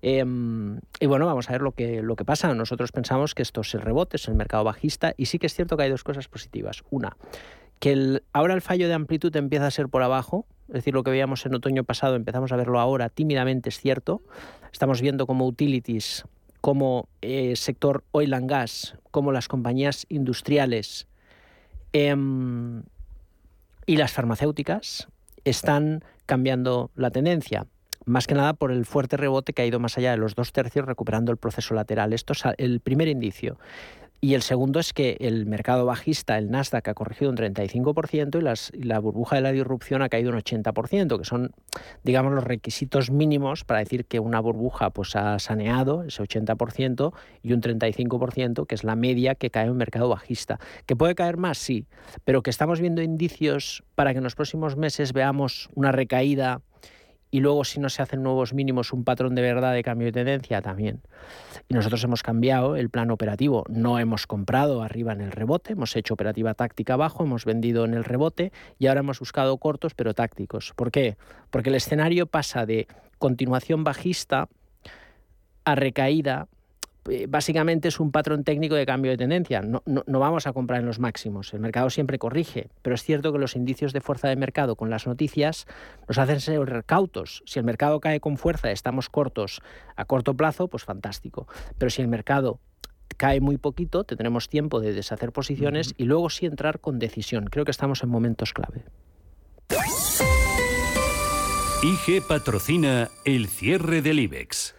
[0.00, 2.54] Em, y bueno, vamos a ver lo que, lo que pasa.
[2.54, 5.54] Nosotros pensamos que esto es el rebote, es el mercado bajista y sí que es
[5.54, 6.84] cierto que hay dos cosas positivas.
[6.90, 7.16] Una,
[7.80, 11.02] que el, ahora el fallo de amplitud empieza a ser por abajo, es decir, lo
[11.02, 14.20] que veíamos en otoño pasado empezamos a verlo ahora, tímidamente es cierto.
[14.70, 16.24] Estamos viendo como utilities,
[16.60, 21.06] como eh, sector oil and gas, como las compañías industriales
[21.92, 22.82] em,
[23.86, 25.08] y las farmacéuticas
[25.44, 27.66] están cambiando la tendencia.
[28.04, 30.52] Más que nada por el fuerte rebote que ha ido más allá de los dos
[30.52, 32.12] tercios recuperando el proceso lateral.
[32.12, 33.58] Esto es el primer indicio.
[34.20, 38.42] Y el segundo es que el mercado bajista, el Nasdaq, ha corregido un 35% y,
[38.42, 41.52] las, la burbuja de la disrupción ha caído un 80%, que son,
[42.02, 47.12] digamos, los requisitos mínimos para decir que una burbuja pues, ha saneado ese 80%
[47.44, 50.58] y un 35%, que es la media que cae en un mercado bajista.
[50.86, 51.58] ¿Que puede caer más?
[51.58, 51.86] Sí,
[52.24, 56.60] pero que estamos viendo indicios para que en los próximos meses veamos una recaída
[57.30, 60.12] y luego si no se hacen nuevos mínimos un patrón de verdad de cambio de
[60.12, 61.02] tendencia también.
[61.68, 65.94] Y nosotros hemos cambiado el plan operativo, no hemos comprado arriba en el rebote, hemos
[65.96, 70.14] hecho operativa táctica abajo, hemos vendido en el rebote y ahora hemos buscado cortos pero
[70.14, 70.72] tácticos.
[70.74, 71.16] ¿Por qué?
[71.50, 72.86] Porque el escenario pasa de
[73.18, 74.48] continuación bajista
[75.64, 76.48] a recaída
[77.28, 79.62] básicamente es un patrón técnico de cambio de tendencia.
[79.62, 81.52] No, vamos a comprar en los máximos.
[81.54, 84.90] El mercado siempre corrige, pero es cierto que los indicios de fuerza de mercado con
[84.90, 85.66] las noticias
[86.06, 87.42] nos hacen ser cautos.
[87.46, 89.60] Si el mercado cae con fuerza, estamos cortos
[89.96, 91.46] a corto plazo, pues fantástico.
[91.78, 92.60] Pero si el mercado
[93.16, 97.46] cae muy poquito, tendremos tiempo de deshacer posiciones y luego sí entrar con decisión.
[97.46, 98.84] Creo que estamos en momentos clave.
[101.82, 104.74] IG patrocina el cierre del IBEX.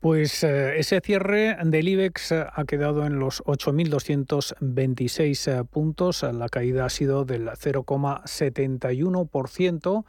[0.00, 6.22] Pues eh, ese cierre del IBEX eh, ha quedado en los 8.226 eh, puntos.
[6.22, 10.04] La caída ha sido del 0,71%.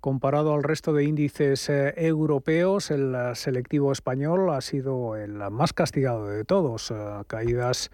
[0.00, 6.44] Comparado al resto de índices europeos, el selectivo español ha sido el más castigado de
[6.44, 6.92] todos.
[7.26, 7.90] caídas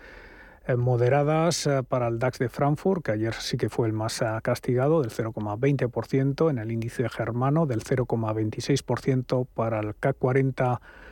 [0.76, 5.10] moderadas para el DAX de Frankfurt, que ayer sí que fue el más castigado, del
[5.10, 11.03] 0,20%, en el índice germano, del 0,26% para el CAC 40 eh,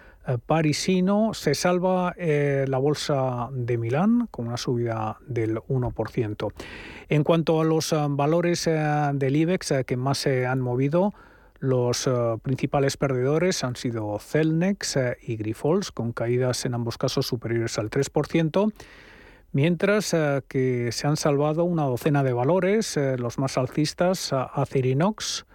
[0.46, 1.34] parisino.
[1.34, 6.52] Se salva eh, la bolsa de Milán con una subida del 1%.
[7.08, 11.12] En cuanto a los eh, valores del IBEX que más se han movido,
[11.58, 12.10] los
[12.42, 18.72] principales perdedores han sido Celnex y Grifols, con caídas en ambos casos superiores al 3%.
[19.52, 20.16] Mientras
[20.48, 25.46] que se han salvado una docena de valores, los más alcistas, Acerinox,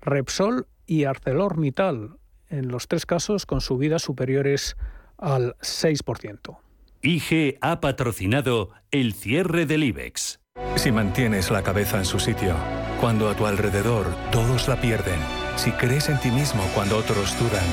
[0.00, 2.17] Repsol y ArcelorMittal
[2.48, 4.76] en los tres casos con subidas superiores
[5.16, 6.58] al 6%.
[7.02, 10.40] IG ha patrocinado el cierre del IBEX.
[10.76, 12.54] Si mantienes la cabeza en su sitio,
[13.00, 15.18] cuando a tu alrededor todos la pierden,
[15.56, 17.64] si crees en ti mismo cuando otros dudan,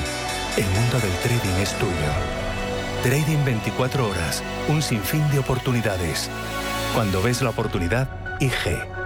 [0.56, 1.92] el mundo del trading es tuyo.
[3.02, 6.30] Trading 24 horas, un sinfín de oportunidades.
[6.94, 8.08] Cuando ves la oportunidad,
[8.40, 9.05] IG.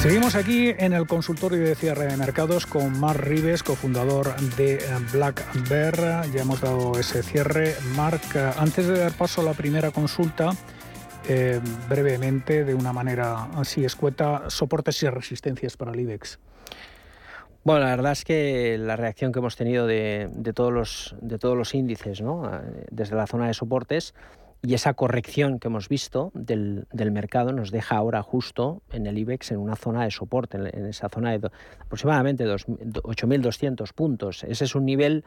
[0.00, 4.82] Seguimos aquí en el consultorio de cierre de mercados con Marc Rives, cofundador de
[5.12, 6.26] Black Bear.
[6.32, 7.74] Ya hemos dado ese cierre.
[7.94, 10.52] Marc, antes de dar paso a la primera consulta,
[11.28, 16.38] eh, brevemente, de una manera así escueta, soportes y resistencias para el IBEX.
[17.62, 21.58] Bueno, la verdad es que la reacción que hemos tenido de, todos, los, de todos
[21.58, 22.50] los índices, ¿no?
[22.90, 24.14] desde la zona de soportes,
[24.62, 29.52] y esa corrección que hemos visto del, mercado nos deja ahora justo en el IBEX
[29.52, 31.50] en una zona de soporte, en, esa zona de
[31.80, 34.44] aproximadamente 8.200 puntos.
[34.44, 35.24] Ese es un nivel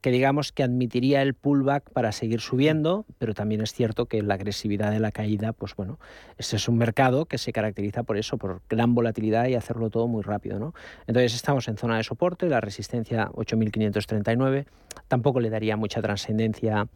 [0.00, 4.34] que digamos que admitiría el pullback para seguir subiendo, pero también es cierto que la
[4.34, 6.00] agresividad de la caída, pues bueno,
[6.38, 10.08] ese es un mercado que se caracteriza por eso, por gran volatilidad y hacerlo todo
[10.08, 10.74] muy rápido, ¿no?
[11.06, 14.66] Entonces estamos en zona de soporte, la resistencia 8.539,
[15.06, 16.88] tampoco le daría mucha trascendencia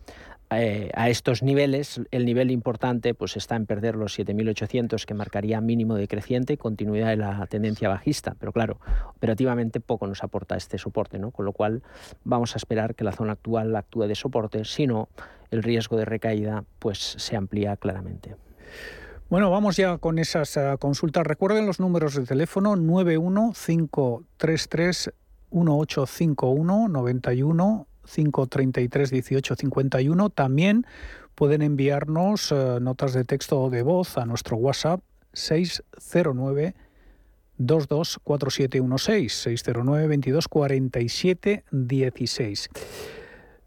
[0.51, 5.61] eh, a estos niveles, el nivel importante pues está en perder los 7.800 que marcaría
[5.61, 8.36] mínimo decreciente continuidad de la tendencia bajista.
[8.38, 8.78] Pero claro,
[9.16, 11.32] operativamente poco nos aporta este soporte, ¿no?
[11.32, 11.82] con lo cual
[12.22, 15.09] vamos a esperar que la zona actual actúe de soporte, si no,
[15.51, 18.36] el riesgo de recaída pues se amplía claramente.
[19.28, 21.26] Bueno, vamos ya con esas uh, consultas.
[21.26, 25.12] Recuerden los números de teléfono 91533
[25.51, 30.30] 1851 91 533 18 51.
[30.30, 30.86] También
[31.34, 35.00] pueden enviarnos eh, notas de texto o de voz a nuestro WhatsApp
[35.32, 36.74] 609
[37.59, 42.68] 224716 609 2247 16.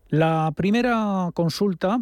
[0.09, 2.01] La primera consulta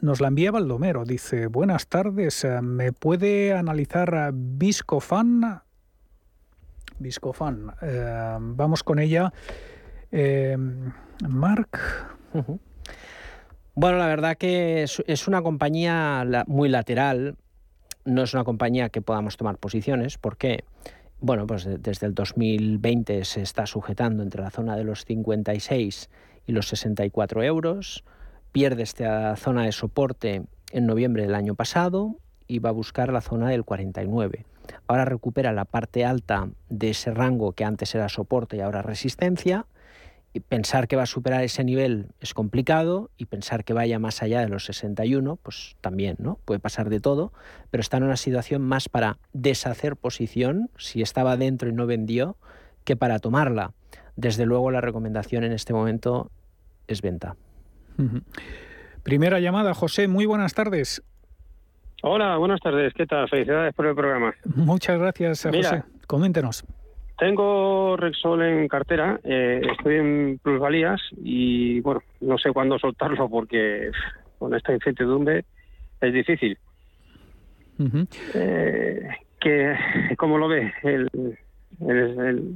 [0.00, 1.04] nos la envía Baldomero.
[1.04, 5.62] Dice, buenas tardes, eh, ¿me puede analizar Viscofan?
[6.98, 7.72] Viscofan.
[7.82, 9.32] Eh, vamos con ella.
[10.12, 10.56] Eh,
[11.26, 11.80] Mark.
[13.74, 17.36] Bueno, la verdad que es, una compañía muy lateral,
[18.04, 20.64] no es una compañía que podamos tomar posiciones, porque,
[21.20, 26.10] bueno, pues desde el 2020 se está sujetando entre la zona de los 56
[26.46, 28.04] y los 64 euros,
[28.52, 30.42] pierde esta zona de soporte
[30.72, 34.44] en noviembre del año pasado y va a buscar la zona del 49.
[34.86, 39.66] Ahora recupera la parte alta de ese rango que antes era soporte y ahora resistencia
[40.40, 44.40] pensar que va a superar ese nivel es complicado y pensar que vaya más allá
[44.40, 46.38] de los 61, pues también, ¿no?
[46.44, 47.32] Puede pasar de todo,
[47.70, 52.36] pero está en una situación más para deshacer posición, si estaba dentro y no vendió,
[52.84, 53.72] que para tomarla.
[54.16, 56.30] Desde luego la recomendación en este momento
[56.88, 57.36] es venta.
[59.02, 61.02] Primera llamada, José, muy buenas tardes.
[62.02, 62.92] Hola, buenas tardes.
[62.94, 63.28] ¿Qué tal?
[63.28, 64.34] Felicidades por el programa.
[64.56, 65.84] Muchas gracias, José.
[66.06, 66.64] Coméntenos.
[67.22, 73.92] Tengo Rexol en cartera, eh, estoy en plusvalías y bueno, no sé cuándo soltarlo porque
[74.40, 75.44] con esta incertidumbre
[76.00, 76.58] es difícil.
[78.34, 79.08] eh,
[79.38, 79.72] que,
[80.18, 80.72] ¿Cómo lo ve?
[80.82, 81.08] El,
[81.80, 82.54] el, el,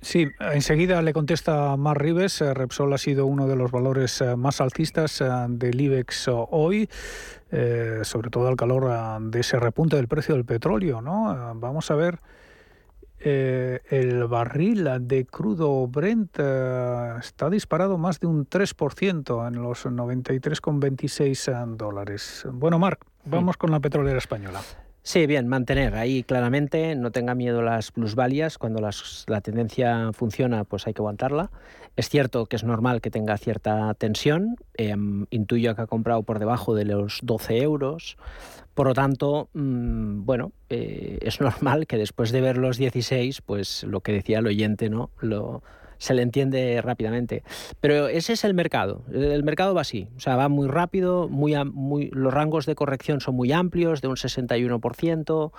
[0.00, 2.40] Sí, enseguida le contesta Mar Rives.
[2.40, 6.88] Eh, Repsol ha sido uno de los valores eh, más alcistas eh, del IBEX hoy,
[8.02, 11.00] sobre todo al calor de ese repunte del precio del petróleo.
[11.00, 11.54] ¿no?
[11.54, 12.18] Vamos a ver.
[13.20, 22.46] El barril de crudo Brent está disparado más de un 3% en los 93,26 dólares.
[22.52, 24.60] Bueno, Marc, vamos con la petrolera española.
[25.08, 30.64] Sí, bien, mantener ahí claramente, no tenga miedo las plusvalias, cuando las, la tendencia funciona
[30.64, 31.50] pues hay que aguantarla.
[31.96, 34.94] Es cierto que es normal que tenga cierta tensión, eh,
[35.30, 38.18] intuyo que ha comprado por debajo de los 12 euros,
[38.78, 43.82] por lo tanto, mmm, bueno, eh, es normal que después de ver los 16, pues
[43.82, 45.10] lo que decía el oyente, ¿no?
[45.18, 45.64] Lo,
[45.96, 47.42] se le entiende rápidamente.
[47.80, 49.02] Pero ese es el mercado.
[49.12, 50.06] El mercado va así.
[50.16, 54.06] O sea, va muy rápido, muy, muy, los rangos de corrección son muy amplios, de
[54.06, 55.50] un 61%.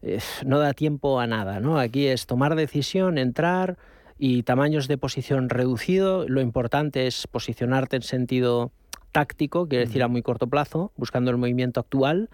[0.00, 1.60] Eh, no da tiempo a nada.
[1.60, 1.78] ¿no?
[1.78, 3.76] Aquí es tomar decisión, entrar
[4.18, 6.26] y tamaños de posición reducido.
[6.26, 8.72] Lo importante es posicionarte en sentido
[9.12, 12.30] táctico, quiere decir a muy corto plazo, buscando el movimiento actual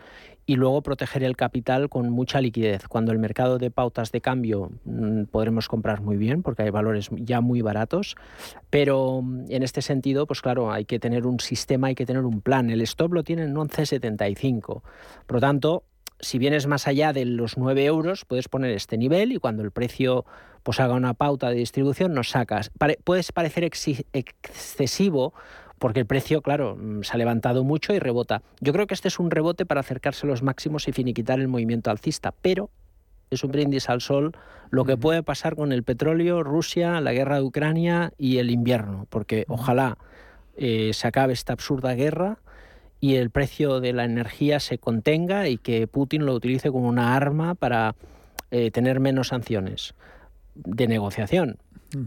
[0.47, 2.89] y luego proteger el capital con mucha liquidez.
[2.89, 7.11] Cuando el mercado de pautas de cambio mmm, podremos comprar muy bien porque hay valores
[7.13, 8.17] ya muy baratos,
[8.71, 12.25] pero mm, en este sentido, pues claro, hay que tener un sistema, hay que tener
[12.25, 12.71] un plan.
[12.71, 14.83] El stop lo tiene en 11,75.
[15.27, 15.85] Por lo tanto,
[16.21, 19.71] si vienes más allá de los 9 euros, puedes poner este nivel y cuando el
[19.71, 20.25] precio
[20.63, 22.71] pues haga una pauta de distribución, nos sacas.
[22.79, 25.35] Pare puedes parecer excesivo
[25.79, 28.43] porque el precio, claro, mm, se ha levantado mucho y rebota.
[28.61, 31.49] Yo creo que este es un rebote para acercarse a los máximos y finiquitar el
[31.49, 32.71] movimiento alcista, pero
[33.31, 34.33] es un brindis al sol
[34.71, 39.07] lo que puede pasar con el petróleo, Rusia, la guerra de Ucrania y el invierno,
[39.09, 39.97] porque ojalá
[40.57, 42.39] eh, se acabe esta absurda guerra
[43.01, 47.15] y el precio de la energía se contenga y que Putin lo utilice como una
[47.15, 47.95] arma para
[48.51, 49.95] eh, tener menos sanciones
[50.55, 51.59] de negociación.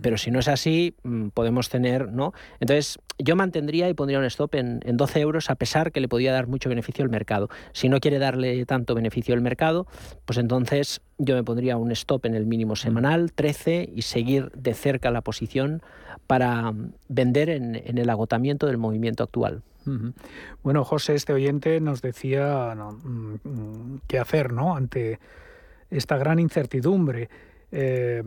[0.01, 2.33] Pero si no es así, mm, podemos tener, ¿no?
[2.59, 6.07] Entonces, yo mantendría y pondría un stop en, en, 12 euros a pesar que le
[6.07, 7.49] podía dar mucho beneficio al mercado.
[7.71, 9.87] Si no quiere darle tanto beneficio al mercado,
[10.25, 14.73] pues entonces yo me pondría un stop en el mínimo semanal, 13, y seguir de
[14.73, 15.81] cerca la posición
[16.27, 19.63] para mm, vender en, en el agotamiento del movimiento actual.
[20.63, 24.75] Bueno, José, este oyente nos decía no, mm, qué hacer, ¿no?
[24.75, 25.19] Ante
[25.89, 27.29] esta gran incertidumbre
[27.71, 28.21] eh,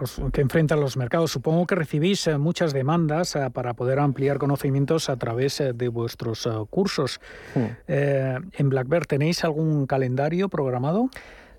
[0.00, 1.30] los, que enfrentan los mercados.
[1.30, 6.48] Supongo que recibís eh, muchas demandas eh, para poder ampliar conocimientos a través de vuestros
[6.70, 7.20] cursos.
[7.54, 7.66] Hmm.
[7.86, 11.10] ¿En Blackbird tenéis algún calendario programado?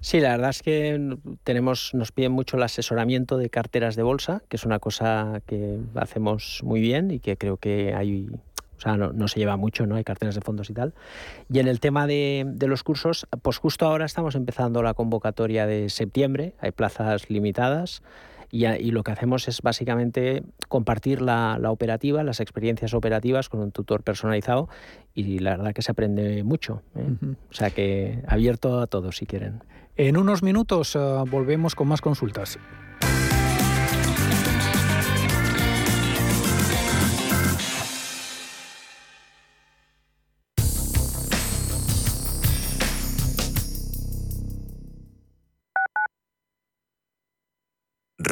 [0.01, 4.43] Sí, la verdad es que tenemos, nos piden mucho el asesoramiento de carteras de bolsa,
[4.49, 8.29] que es una cosa que hacemos muy bien y que creo que hay
[8.77, 9.95] o sea, no, no, se lleva mucho, ¿no?
[9.95, 10.93] Hay carteras de fondos y tal.
[11.49, 15.65] Y en el tema de, de, los cursos, pues justo ahora estamos empezando la convocatoria
[15.65, 18.01] de septiembre, hay plazas limitadas.
[18.51, 23.59] Y, y lo que hacemos es básicamente compartir la, la, operativa, las experiencias operativas con
[23.59, 24.69] un tutor personalizado
[25.13, 26.81] y la verdad que se aprende mucho.
[26.95, 27.01] ¿eh?
[27.01, 27.35] Uh -huh.
[27.49, 29.63] O sea que abierto a todos si quieren.
[29.97, 32.59] En unos minutos uh, volvemos con más consultas.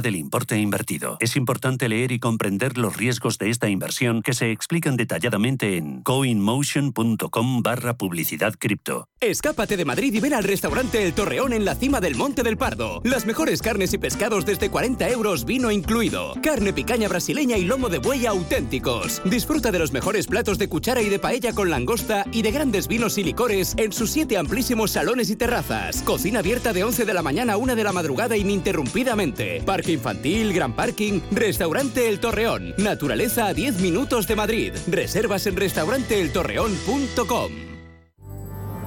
[0.00, 1.16] del importe invertido.
[1.20, 6.02] Es importante leer y comprender los riesgos de esta inversión que se explican detalladamente en
[6.02, 9.08] coinmotion.com barra publicidad cripto.
[9.20, 12.56] Escápate de Madrid y ven al restaurante El Torreón en la cima del Monte del
[12.56, 13.00] Pardo.
[13.04, 16.34] Las mejores carnes y pescados desde 40 euros, vino incluido.
[16.42, 19.22] Carne picaña brasileña y lomo de buey auténticos.
[19.24, 22.88] Disfruta de los mejores platos de cuchara y de paella con langosta y de grandes
[22.88, 26.02] vinos y licores en sus siete amplísimos salones y terrazas.
[26.02, 29.62] Cocina abierta de 11 de la mañana a 1 de la madrugada ininterrumpidamente.
[29.64, 32.74] Parque infantil, gran parking, restaurante El Torreón.
[32.78, 34.72] Naturaleza a 10 minutos de Madrid.
[34.86, 37.74] Reservas en restauranteeltorreón.com.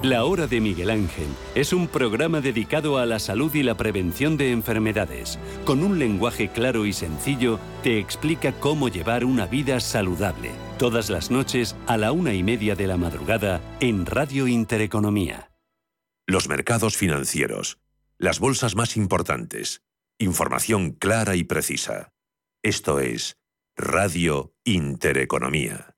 [0.02, 1.26] La Hora de Miguel Ángel
[1.56, 5.40] es un programa dedicado a la salud y la prevención de enfermedades.
[5.64, 10.52] Con un lenguaje claro y sencillo, te explica cómo llevar una vida saludable.
[10.78, 15.50] Todas las noches a la una y media de la madrugada en Radio Intereconomía.
[16.28, 17.80] Los mercados financieros.
[18.18, 19.82] Las bolsas más importantes.
[20.20, 22.12] Información clara y precisa.
[22.64, 23.36] Esto es
[23.76, 25.94] Radio Intereconomía.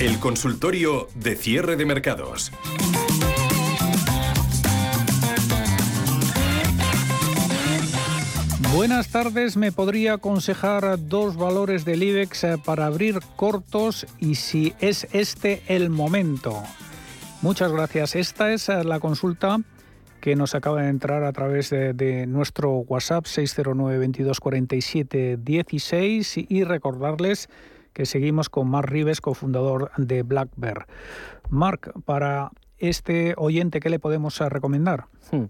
[0.00, 2.52] El consultorio de cierre de mercados.
[8.76, 14.74] Buenas tardes, me podría aconsejar dos valores del IBEX eh, para abrir cortos y si
[14.80, 16.62] es este el momento.
[17.40, 18.14] Muchas gracias.
[18.14, 19.62] Esta es eh, la consulta
[20.20, 27.48] que nos acaba de entrar a través de, nuestro WhatsApp 609 2247 16 y recordarles
[27.94, 30.86] que seguimos con Mark Rives, cofundador de Black Bear.
[31.48, 35.06] Mark, para este oyente, ¿qué le podemos eh, recomendar?
[35.30, 35.44] Hmm.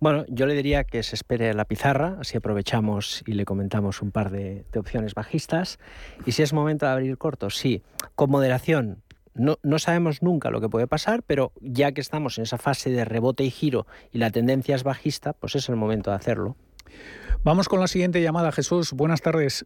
[0.00, 4.02] Bueno, yo le diría que se espere a la pizarra, así aprovechamos y le comentamos
[4.02, 5.78] un par de, de opciones bajistas.
[6.26, 7.82] Y si es momento de abrir cortos, sí,
[8.14, 9.02] con moderación.
[9.34, 12.90] No, no, sabemos nunca lo que puede pasar, pero ya que estamos en esa fase
[12.90, 16.56] de rebote y giro y la tendencia es bajista, pues es el momento de hacerlo.
[17.44, 18.92] Vamos con la siguiente llamada, Jesús.
[18.92, 19.64] Buenas tardes.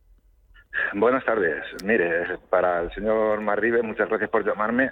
[0.94, 1.62] Buenas tardes.
[1.84, 4.90] Mire, para el señor Marribe, muchas gracias por llamarme.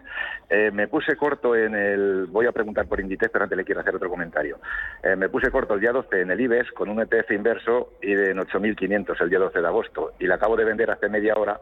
[0.49, 2.27] Eh, me puse corto en el.
[2.27, 4.59] Voy a preguntar por Inditex, pero antes le quiero hacer otro comentario.
[5.03, 8.15] Eh, me puse corto el día 12 en el IBEX con un ETF inverso y
[8.15, 10.13] de en 8.500 el día 12 de agosto.
[10.19, 11.61] Y la acabo de vender hace media hora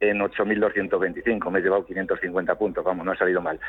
[0.00, 1.50] en 8.225.
[1.50, 3.60] Me he llevado 550 puntos, vamos, no ha salido mal.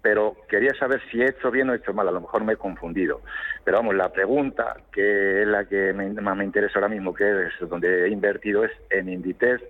[0.00, 2.54] Pero quería saber si he hecho bien o he hecho mal, a lo mejor me
[2.54, 3.20] he confundido.
[3.64, 7.68] Pero vamos, la pregunta que es la que más me interesa ahora mismo, que es
[7.68, 9.62] donde he invertido, es en Inditex,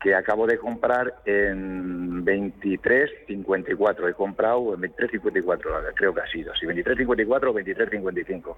[0.00, 4.10] que acabo de comprar en 23.54.
[4.10, 8.56] He comprado en 23.54, creo que ha sido, si 23.54 o 23.55.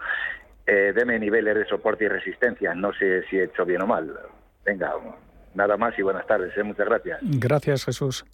[0.66, 4.12] Eh, deme niveles de soporte y resistencia, no sé si he hecho bien o mal.
[4.64, 4.94] Venga,
[5.56, 6.56] nada más y buenas tardes.
[6.56, 6.62] ¿eh?
[6.62, 7.18] Muchas gracias.
[7.22, 8.24] Gracias, Jesús.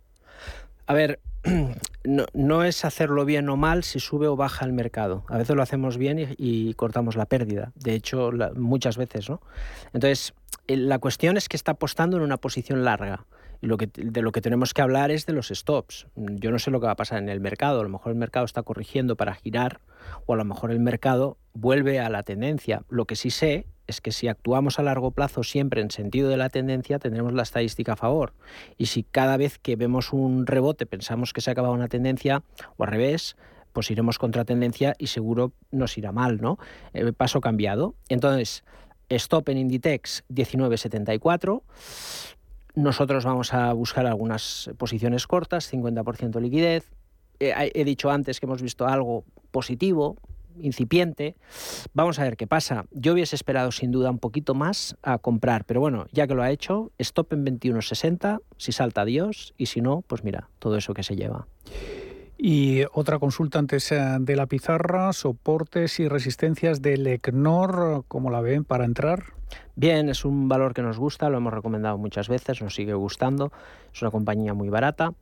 [0.87, 1.21] A ver,
[2.05, 5.25] no, no, es hacerlo bien o mal si sube o baja el mercado.
[5.29, 7.73] A veces lo hacemos bien y, y cortamos la pérdida.
[7.77, 9.41] De hecho, la, muchas veces, ¿no?
[9.93, 10.35] Entonces,
[10.67, 13.25] la cuestión es que está apostando en una posición larga.
[13.61, 16.09] Y lo que, de lo que tenemos que hablar es de los stops.
[16.17, 17.81] Yo no sé lo que va a pasar en el mercado.
[17.81, 19.81] A lo mejor el mercado está corrigiendo para girar
[20.27, 22.83] o a lo mejor el mercado vuelve a la tendencia.
[22.89, 26.37] Lo que sí sé es que si actuamos a largo plazo siempre en sentido de
[26.37, 28.33] la tendencia, tendremos la estadística a favor.
[28.79, 32.43] Y si cada vez que vemos un rebote pensamos que se ha acabado una tendencia,
[32.77, 33.37] o al revés,
[33.73, 36.59] pues iremos contra tendencia y seguro nos irá mal, ¿no?
[36.93, 37.95] Eh, paso cambiado.
[38.09, 38.65] Entonces,
[39.09, 41.63] stop en Inditex 1974.
[42.75, 46.91] Nosotros vamos a buscar algunas posiciones cortas, 50% liquidez.
[47.41, 50.17] Eh, he dicho antes que hemos visto algo positivo,
[50.61, 51.37] incipiente.
[51.95, 52.87] Vamos a ver qué pasa.
[52.91, 56.43] Yo hubiese esperado sin duda un poquito más a comprar, pero bueno, ya que lo
[56.43, 60.95] ha hecho, stop en 21.60, si salta Dios y si no, pues mira, todo eso
[60.95, 61.47] que se lleva.
[62.45, 68.41] Y otra consulta antes eh, de la pizarra, soportes y resistencias del ECNOR, ¿cómo la
[68.41, 69.35] ven para entrar?
[69.77, 73.53] Bien, es un valor que nos gusta, lo hemos recomendado muchas veces, nos sigue gustando,
[73.95, 75.13] es una compañía muy barata,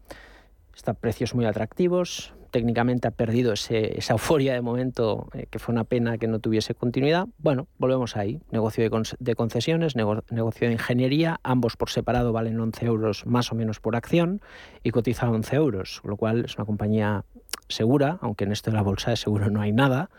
[0.74, 5.59] está a precios muy atractivos, técnicamente ha perdido ese, esa euforia de momento, eh, que
[5.59, 7.26] fue una pena que no tuviese continuidad.
[7.38, 8.40] Bueno, volvemos ahí.
[8.51, 13.26] Negocio de, con de concesiones, nego negocio de ingeniería, ambos por separado valen 11 euros
[13.26, 14.40] más o menos por acción
[14.82, 17.24] y cotiza 11 euros, lo cual es una compañía
[17.68, 20.11] segura, aunque en esto de la bolsa de seguro no hay nada,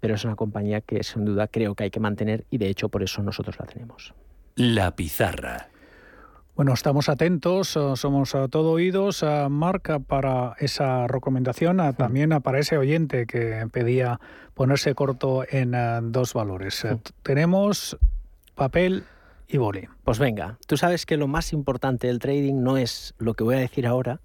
[0.00, 2.88] pero es una compañía que sin duda creo que hay que mantener y de hecho
[2.88, 4.14] por eso nosotros la tenemos.
[4.54, 5.68] La pizarra.
[6.58, 12.58] Bueno, estamos atentos, eh, somos a todo oídos, a Marca para esa recomendación, también para
[12.58, 14.18] ese oyente que pedía
[14.54, 15.70] ponerse corto en
[16.10, 16.84] dos valores.
[17.22, 17.96] Tenemos
[18.56, 19.04] papel
[19.46, 19.86] y boli.
[20.02, 23.54] Pues venga, tú sabes que lo más importante del trading no es lo que voy
[23.54, 24.20] a decir ahora,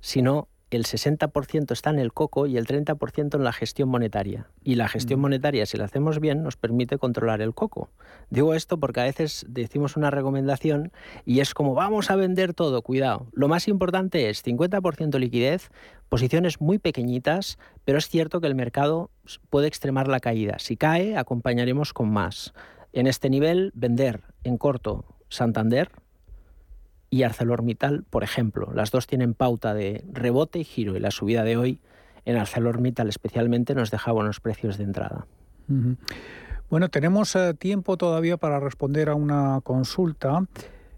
[0.00, 4.48] sino el 60% está en el coco y el 30% en la gestión monetaria.
[4.64, 5.22] Y la gestión mm.
[5.22, 7.90] monetaria, si la hacemos bien, nos permite controlar el coco.
[8.30, 10.92] Digo esto porque a veces decimos una recomendación
[11.24, 13.28] y es como vamos a vender todo, cuidado.
[13.32, 15.70] Lo más importante es 50% liquidez,
[16.08, 19.10] posiciones muy pequeñitas, pero es cierto que el mercado
[19.50, 20.58] puede extremar la caída.
[20.58, 22.54] Si cae, acompañaremos con más.
[22.92, 25.90] En este nivel, vender en corto Santander,
[27.10, 28.70] y ArcelorMittal, por ejemplo.
[28.74, 31.80] Las dos tienen pauta de rebote y giro y la subida de hoy
[32.24, 35.26] en ArcelorMittal especialmente nos deja buenos precios de entrada.
[36.68, 40.44] Bueno, tenemos eh, tiempo todavía para responder a una consulta.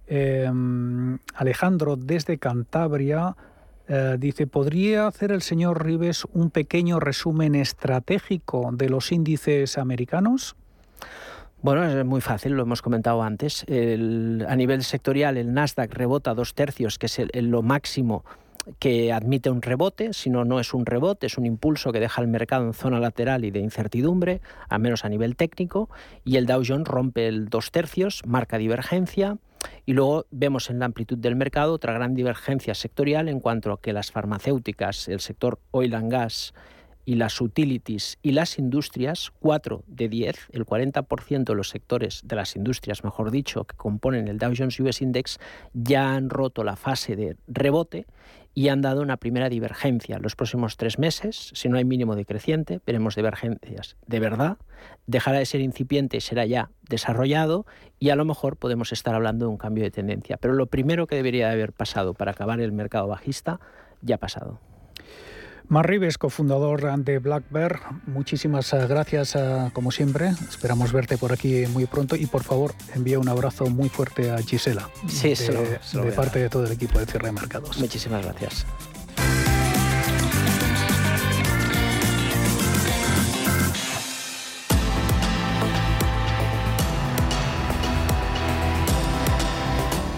[0.07, 3.37] Em, Alejandro, desde Cantabria,
[3.87, 10.57] eh, dice, ¿podría hacer el señor Rives un pequeño resumen estratégico de los índices americanos?
[11.61, 13.65] Bueno, es muy fácil, lo hemos comentado antes.
[13.65, 18.25] a nivel sectorial, el Nasdaq rebota dos tercios, que es lo máximo
[18.79, 22.21] que admite un rebote, si no, no es un rebote, es un impulso que deja
[22.21, 25.89] el mercado en zona lateral y de incertidumbre, al menos a nivel técnico,
[26.25, 29.39] y el Dow Jones rompe el dos tercios, marca divergencia,
[29.87, 33.81] y luego vemos en la amplitud del mercado otra gran divergencia sectorial en cuanto a
[33.81, 36.55] que las farmacéuticas, el sector oil and gas,
[37.09, 42.37] y las utilities y las industrias, 4 de 10, el 40% de los sectores de
[42.37, 45.39] las industrias, mejor dicho, que componen el Dow Jones US Index,
[45.73, 48.05] ya han roto la fase de rebote
[48.53, 50.19] y han dado una primera divergencia.
[50.19, 54.59] Los próximos tres meses, si no hay mínimo decreciente, veremos divergencias de verdad,
[55.07, 57.65] dejará de ser incipiente y será ya desarrollado
[57.99, 60.37] y a lo mejor podemos estar hablando de un cambio de tendencia.
[60.37, 63.61] Pero lo primero que debería de haber pasado para acabar el mercado bajista
[64.03, 64.61] ya ha pasado.
[65.69, 70.31] Mar Rives, cofundador de Black Bear, muchísimas eh, gracias eh, como siempre.
[70.49, 74.39] Esperamos verte por aquí muy pronto y por favor envía un abrazo muy fuerte a
[74.39, 74.89] Gisela.
[75.07, 77.79] Sí, de, de parte de todo el equipo de Cierre de Mercados.
[77.79, 78.67] Muchísimas gracias.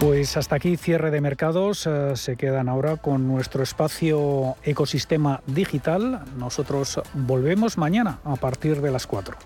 [0.01, 1.85] Pues hasta aquí cierre de mercados.
[1.85, 6.25] Eh, se quedan ahora con nuestro espacio ecosistema digital.
[6.37, 9.37] Nosotros volvemos mañana a partir de las 4.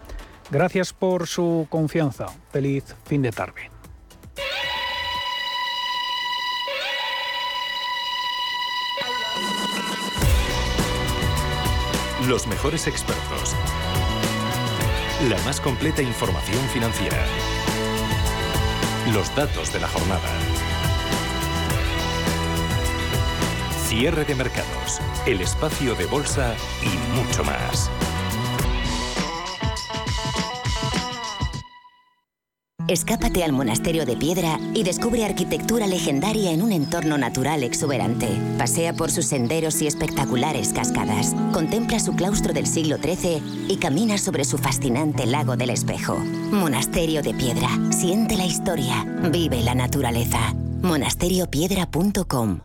[0.52, 2.28] Gracias por su confianza.
[2.54, 3.70] Feliz fin de tarde.
[12.30, 13.54] Los mejores expertos.
[15.28, 17.18] La más completa información financiera.
[19.14, 20.28] Los datos de la jornada.
[23.88, 27.92] Cierre de mercados, el espacio de bolsa y mucho más.
[32.88, 38.28] Escápate al monasterio de piedra y descubre arquitectura legendaria en un entorno natural exuberante.
[38.58, 41.34] Pasea por sus senderos y espectaculares cascadas.
[41.52, 46.18] Contempla su claustro del siglo XIII y camina sobre su fascinante lago del espejo.
[46.52, 47.70] Monasterio de piedra.
[47.92, 49.04] Siente la historia.
[49.32, 50.54] Vive la naturaleza.
[50.82, 52.65] monasteriopiedra.com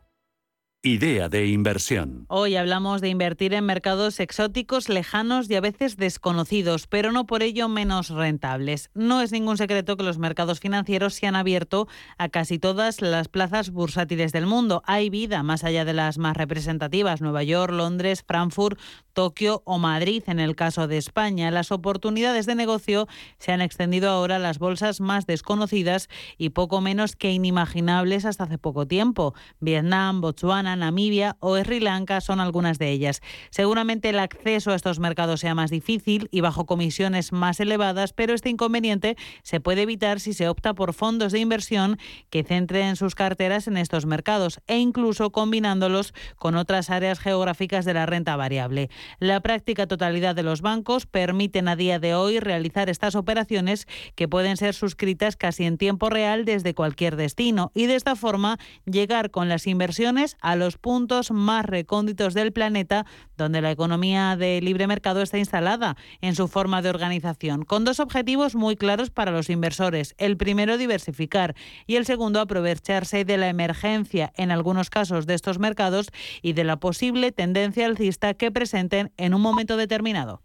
[0.83, 2.25] Idea de inversión.
[2.27, 7.43] Hoy hablamos de invertir en mercados exóticos, lejanos y a veces desconocidos, pero no por
[7.43, 8.89] ello menos rentables.
[8.95, 13.27] No es ningún secreto que los mercados financieros se han abierto a casi todas las
[13.27, 14.81] plazas bursátiles del mundo.
[14.87, 18.79] Hay vida más allá de las más representativas, Nueva York, Londres, Frankfurt,
[19.13, 20.23] Tokio o Madrid.
[20.25, 23.07] En el caso de España, las oportunidades de negocio
[23.37, 26.09] se han extendido ahora a las bolsas más desconocidas
[26.39, 29.35] y poco menos que inimaginables hasta hace poco tiempo.
[29.59, 30.21] Vietnam,
[30.75, 33.21] Namibia o Sri Lanka son algunas de ellas.
[33.49, 38.33] Seguramente el acceso a estos mercados sea más difícil y bajo comisiones más elevadas, pero
[38.33, 41.97] este inconveniente se puede evitar si se opta por fondos de inversión
[42.29, 47.93] que centren sus carteras en estos mercados e incluso combinándolos con otras áreas geográficas de
[47.93, 48.89] la renta variable.
[49.19, 54.27] La práctica totalidad de los bancos permiten a día de hoy realizar estas operaciones que
[54.27, 59.31] pueden ser suscritas casi en tiempo real desde cualquier destino y de esta forma llegar
[59.31, 63.05] con las inversiones a los puntos más recónditos del planeta
[63.35, 67.99] donde la economía de libre mercado está instalada en su forma de organización, con dos
[67.99, 70.13] objetivos muy claros para los inversores.
[70.19, 71.55] El primero, diversificar
[71.87, 76.11] y el segundo, aprovecharse de la emergencia en algunos casos de estos mercados
[76.43, 80.43] y de la posible tendencia alcista que presenten en un momento determinado.